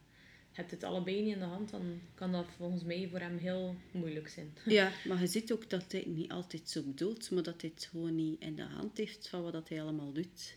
[0.52, 3.76] hebt het allebei niet in de hand, dan kan dat volgens mij voor hem heel
[3.90, 4.56] moeilijk zijn.
[4.64, 7.70] Ja, maar je ziet ook dat hij het niet altijd zo bedoelt, maar dat hij
[7.74, 10.56] het gewoon niet in de hand heeft van wat dat hij allemaal doet.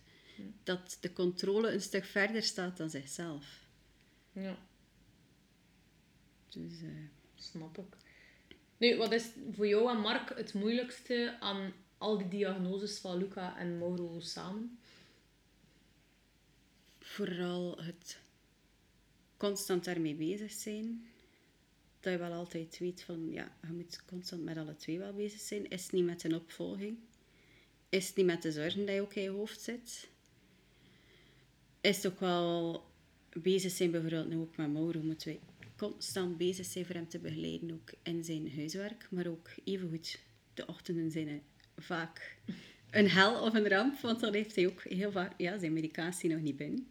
[0.64, 3.66] Dat de controle een stuk verder staat dan zichzelf.
[4.32, 4.58] Ja,
[6.50, 6.90] Dus, eh,
[7.36, 7.98] snap ik.
[8.78, 13.58] Nu, wat is voor jou en Mark het moeilijkste aan al die diagnoses van Luca
[13.58, 14.80] en Mauro samen?
[17.08, 18.20] vooral het
[19.38, 21.06] constant daarmee bezig zijn.
[22.00, 25.40] Dat je wel altijd weet van, ja, je moet constant met alle twee wel bezig
[25.40, 25.70] zijn.
[25.70, 26.98] Is niet met een opvolging?
[27.90, 30.10] Is niet met de zorgen je ook in je hoofd zit?
[31.82, 32.86] Is ook wel
[33.30, 35.40] bezig zijn, bijvoorbeeld nu ook met Mauro, moeten we
[35.76, 39.08] constant bezig zijn voor hem te begeleiden, ook in zijn huiswerk.
[39.12, 40.20] Maar ook evengoed,
[40.54, 41.28] de ochtenden zijn
[41.78, 42.36] vaak
[42.90, 46.30] een hel of een ramp, want dan heeft hij ook heel vaak ja, zijn medicatie
[46.30, 46.88] nog niet binnen.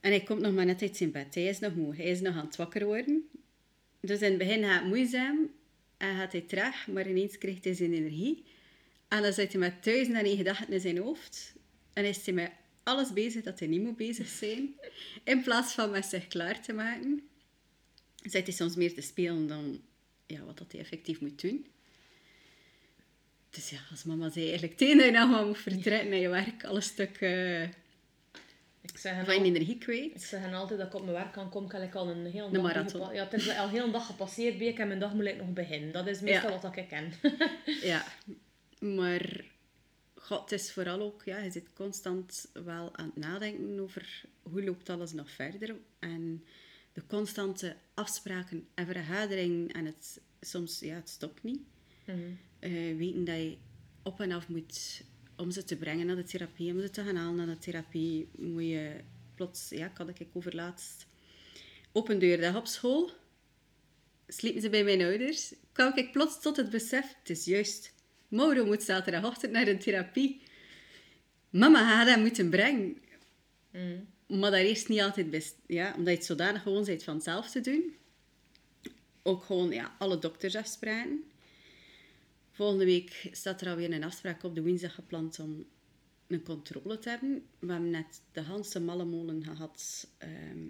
[0.00, 1.34] En hij komt nog maar net uit zijn bed.
[1.34, 1.96] Hij is nog moe.
[1.96, 3.28] Hij is nog aan het wakker worden.
[4.00, 5.50] Dus in het begin gaat het moeizaam
[5.96, 8.44] en gaat hij traag, maar ineens krijgt hij zijn energie.
[9.08, 11.54] En dan zit hij met duizend en gedachten in zijn hoofd.
[11.92, 12.50] En is hij met
[12.82, 14.74] alles bezig dat hij niet moet bezig zijn.
[15.24, 17.22] In plaats van met zich klaar te maken,
[18.22, 19.80] zit hij soms meer te spelen dan
[20.26, 21.66] ja, wat dat hij effectief moet doen.
[23.50, 26.80] Dus ja, als mama zei eigenlijk tegen dat je moet vertrekken naar je werk, alle
[26.80, 30.22] stuk eh, Ik zeg van je energie ik kwijt.
[30.22, 32.50] zeg hen altijd dat ik op mijn werk kan komen, kan ik al een hele
[32.50, 32.62] dag...
[32.62, 33.14] marathon.
[33.14, 35.36] Ja, het is al heel een dag gepasseerd bij ik en mijn dag moet ik
[35.36, 35.92] nog beginnen.
[35.92, 36.60] Dat is meestal Ja.
[36.60, 37.12] wat ik ken.
[37.82, 38.04] Ja,
[38.80, 39.44] maar
[40.14, 44.64] God het is vooral ook, ja, je zit constant wel aan het nadenken over hoe
[44.64, 45.74] loopt alles nog verder.
[45.98, 46.44] En
[46.92, 51.60] de constante afspraken en vergaderingen en het soms, ja, het stopt niet.
[52.04, 52.18] Mhm.
[52.60, 53.56] Eh, weten dat je
[54.02, 55.02] op en af moet
[55.36, 58.28] om ze te brengen naar de therapie, om ze te gaan halen naar de therapie,
[58.36, 59.00] moet je
[59.34, 61.06] plots, ja, kan ik over laatst
[61.92, 63.10] open deurdag op school,
[64.28, 67.92] sliepen ze bij mijn ouders, kwam ik plots tot het besef, het is juist,
[68.30, 70.42] Mauro moet zaterdagochtend naar een therapie.
[71.50, 72.96] Mama gaat hem moeten brengen.
[73.70, 74.40] Mhm.
[74.40, 77.50] Maar dat is niet altijd best, ja, omdat je het zodanig gewoon bent van zelf
[77.50, 77.94] te doen.
[79.22, 81.29] Ook gewoon ja, alle doktersafspraken.
[82.60, 85.64] Volgende week staat er alweer een afspraak op de woensdag gepland om
[86.26, 87.46] een controle te hebben.
[87.58, 90.68] We hebben net de Hanse Mallemolen gehad ehm,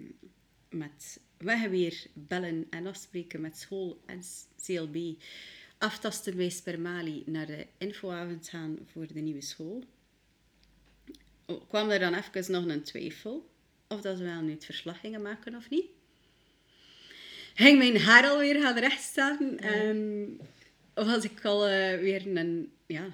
[0.69, 4.21] met we weer bellen en afspreken met school en
[4.65, 5.21] CLB.
[5.77, 9.83] Aftasten bij Spermali naar de infoavond gaan voor de nieuwe school.
[11.45, 13.49] Oh, kwam er dan even nog een twijfel
[13.87, 15.85] of dat we wel nu het verslag gingen maken of niet.
[17.53, 20.39] Ging mijn haar alweer gaan rechtstaan en
[21.05, 23.07] was ik al eh, weer een ja,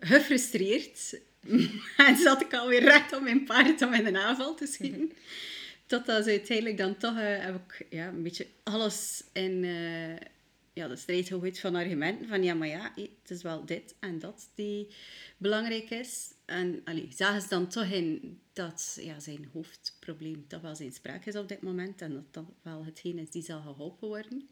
[0.00, 1.20] gefrustreerd.
[2.06, 5.12] en zat ik alweer recht op mijn paard om in een aanval te schieten.
[5.86, 10.26] Totdat ze uiteindelijk dan toch eh, heb ik ja, een beetje alles in eh,
[10.72, 12.28] ja, de strijd gegooid van argumenten.
[12.28, 14.88] Van ja, maar ja, het is wel dit en dat die
[15.36, 16.30] belangrijk is.
[16.44, 21.26] En allee, zagen ze dan toch in dat ja, zijn hoofdprobleem toch wel zijn spraak
[21.26, 22.02] is op dit moment.
[22.02, 24.48] En dat dat wel hetgeen is die zal geholpen worden.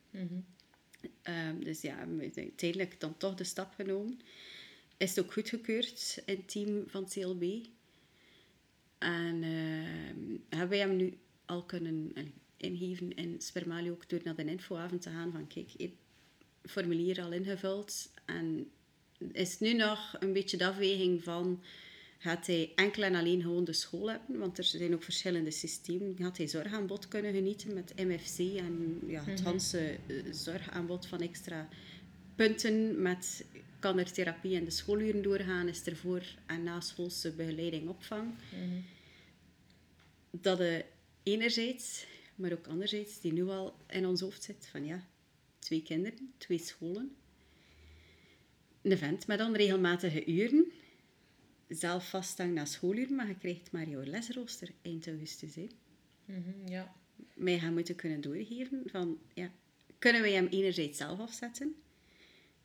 [1.23, 4.21] Ehm, dus ja, uiteindelijk dan toch de stap genomen.
[4.97, 7.67] Is het ook goedgekeurd in het team van CLB.
[8.99, 12.13] En ehm, hebben wij hem nu al kunnen
[12.57, 15.91] ingeven in Spermalio ook door naar de infoavond te gaan van kijk, hier,
[16.63, 18.11] formulier al ingevuld.
[18.25, 18.71] En
[19.33, 21.63] is nu nog een beetje de afweging van
[22.19, 26.17] gaat hij enkel en alleen gewoon de school hebben, want er zijn ook verschillende systemen.
[26.19, 31.69] Gaat hij zorgaanbod kunnen genieten met MFC en ja, het hele eh, zorgaanbod van extra
[32.35, 33.45] punten met
[33.79, 38.35] kan er therapie in de schooluren doorgaan, is er voor en na schoolse begeleiding opvang.
[40.31, 40.85] Dat de
[41.23, 45.09] enerzijds, maar ook anderzijds, die nu al in ons hoofd zit van ja,
[45.59, 47.17] twee kinderen, twee scholen.
[48.83, 50.73] Een vent met onregelmatige uren.
[51.75, 55.55] Zelf vasthangen naar schooluren, maar je krijgt maar jouw lesrooster eind augustus.
[55.55, 55.67] Hè.
[56.25, 56.95] Mhm, ja.
[57.35, 59.51] Mij gaan moeten kunnen doorgeven van, ja,
[59.99, 61.75] kunnen wij hem enerzijds zelf afzetten?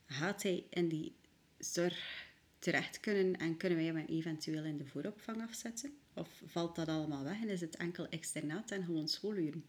[0.05, 1.13] Gaat hij in die
[1.57, 2.27] zorg
[2.59, 5.93] terecht kunnen en kunnen wij hem eventueel in de vooropvang afzetten?
[6.13, 9.63] Of valt dat allemaal weg en is het enkel externaat en gewoon schooluren?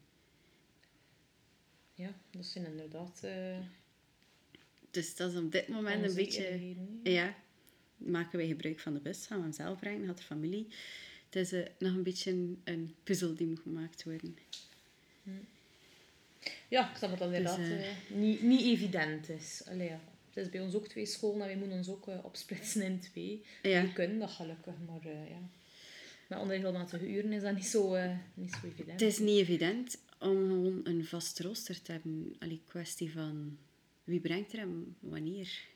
[1.95, 3.21] ja, dat zijn inderdaad...
[3.23, 3.59] eh,
[4.91, 6.75] Dus dat is op dit moment een beetje...
[7.03, 7.35] Ja,
[8.05, 10.67] maken wij gebruik van de bus, gaan we hem zelf brengen, had de familie.
[11.25, 14.37] Het is eh, nog een beetje een, een puzzel die moet gemaakt worden.
[16.69, 19.63] Ja, ik snap dat dat inderdaad eh, niet, niet evident is.
[19.67, 20.01] Allee, ja.
[20.29, 23.45] Het is bij ons ook twee scholen en wij moeten ons ook opsplitsen in twee.
[23.63, 23.83] Ja.
[23.83, 25.49] We kunnen dat gelukkig, maar ja.
[26.27, 27.97] Met onregelmatige uren is dat niet zo,
[28.35, 29.01] niet zo evident.
[29.01, 32.37] Het is niet evident om gewoon een vast rooster te hebben.
[32.39, 33.59] Allee, kwestie van
[34.05, 35.69] wie brengt er hem, wanneer.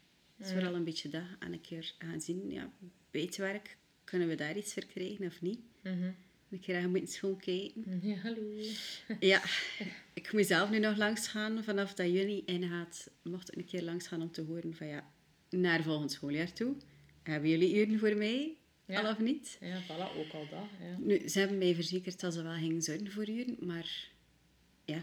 [0.44, 1.22] Het is vooral een beetje dat.
[1.38, 2.70] En een keer gaan zien, ja,
[3.10, 5.60] bij het werk, kunnen we daar iets voor krijgen of niet?
[5.82, 6.10] Mhm.
[6.50, 8.00] Een keer gaan moeten schoon kijken.
[8.02, 8.40] Ja, hallo.
[9.20, 9.42] Ja,
[10.12, 11.64] ik moet zelf nu nog langs gaan.
[11.64, 15.10] Vanaf dat juni ingaat, mocht ik een keer langs gaan om te horen van ja,
[15.50, 16.74] naar volgend schooljaar toe.
[17.22, 18.56] Hebben jullie uren voor mij?
[18.84, 19.00] Ja.
[19.00, 19.58] Al of niet?
[19.60, 20.68] Ja, voilà, ook al dat.
[20.80, 20.96] Ja.
[20.98, 24.08] Nu, ze hebben mij verzekerd dat ze wel gingen zorgen voor uren, maar
[24.84, 25.02] ja.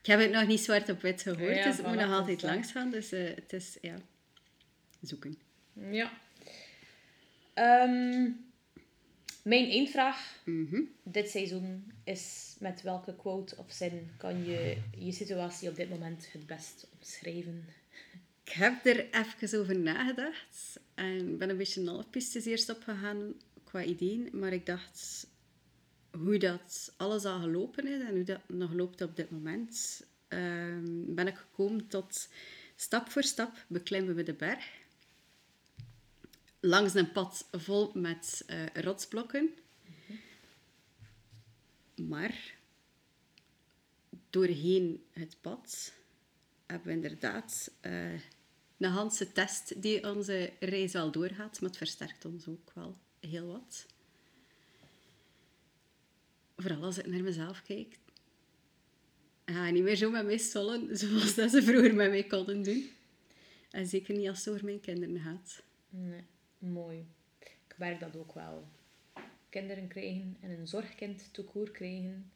[0.00, 2.42] Ik heb het nog niet zwart op wit gehoord, Ja, dus ik moet nog altijd
[2.42, 2.90] langs gaan.
[2.90, 3.96] Dus eh, het is, ja,
[5.00, 5.38] zoeken.
[5.90, 6.12] Ja.
[7.54, 8.30] Ehm,
[9.42, 10.80] mijn eindvraag Mhm.
[11.02, 16.32] dit seizoen is met welke quote of zin kan je je situatie op dit moment
[16.32, 17.64] het best omschrijven?
[18.44, 23.34] Ik heb er even over nagedacht en ben een beetje een pistes eerst opgegaan
[23.64, 25.26] qua ideeën, maar ik dacht
[26.10, 31.14] hoe dat alles al gelopen is en hoe dat nog loopt op dit moment, ehm,
[31.14, 32.28] ben ik gekomen tot
[32.76, 34.68] stap voor stap beklimmen we de berg.
[36.66, 39.54] Langs een pad vol met eh, rotsblokken.
[41.94, 42.54] Maar
[44.30, 45.92] doorheen het pad
[46.66, 48.12] hebben we inderdaad eh,
[48.78, 53.46] een Hanse test die onze reis wel doorgaat, maar het versterkt ons ook wel heel
[53.46, 53.86] wat.
[56.56, 57.98] Vooral als ik naar mezelf kijk.
[59.44, 62.90] Ga niet meer zo met mij stollen zoals dat ze vroeger met mij konden doen.
[63.70, 65.62] En zeker niet als het over mijn kinderen gaat.
[65.88, 66.24] Nee,
[66.66, 67.06] mooi.
[67.38, 68.68] Ik merk dat ook wel.
[69.48, 72.30] Kinderen krijgen en een zorgkind toekoor krijgen,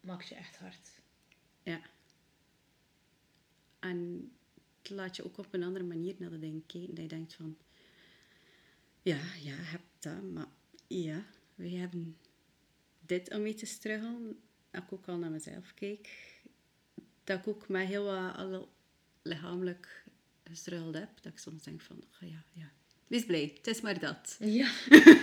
[0.00, 0.90] maakt je echt hard.
[1.62, 1.80] Ja.
[3.78, 4.30] En
[4.78, 6.94] het laat je ook op een andere manier naar de dingen kijken.
[6.94, 7.56] Dat je denkt van...
[9.02, 10.48] Ja, ja, je hebt dat, maar
[10.86, 11.24] ja,
[11.54, 12.16] we hebben
[13.00, 14.40] dit om mee te struggelen.
[14.70, 16.32] Dat ik ook al naar mezelf kijk.
[17.24, 18.68] Dat ik ook met heel wat
[19.22, 20.04] lichamelijk
[20.48, 21.08] gestruggeld heb.
[21.22, 22.70] Dat ik soms denk van, oh ja, ja.
[23.06, 24.36] Wees blij, het is maar dat.
[24.40, 24.70] Ja.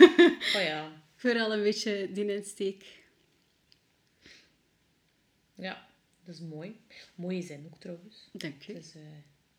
[0.55, 1.03] oh ja.
[1.15, 3.03] Vooral een beetje die insteek.
[5.55, 5.87] Ja,
[6.23, 6.79] dat is mooi.
[7.15, 8.29] Mooie zin ook trouwens.
[8.31, 8.73] Dank je.
[8.73, 9.01] Het is eh,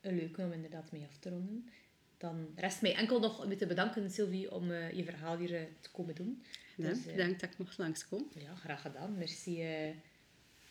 [0.00, 1.68] een leuke om inderdaad mee af te ronden.
[2.16, 5.54] Dan rest mij enkel nog om je te bedanken, Sylvie, om eh, je verhaal hier
[5.54, 6.42] eh, te komen doen.
[6.76, 8.28] Ja, Dus, bedankt dat ik mocht langskomen.
[8.38, 9.18] Ja, graag gedaan.
[9.18, 9.64] Merci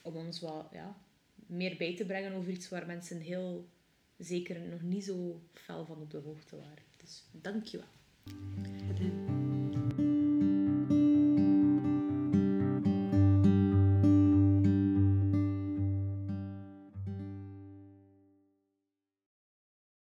[0.01, 0.97] om ons wat ja,
[1.35, 3.69] meer bij te brengen over iets waar mensen heel
[4.17, 6.83] zeker nog niet zo fel van op de hoogte waren.
[6.97, 7.87] Dus dank je wel.
[8.87, 9.24] Bedankt.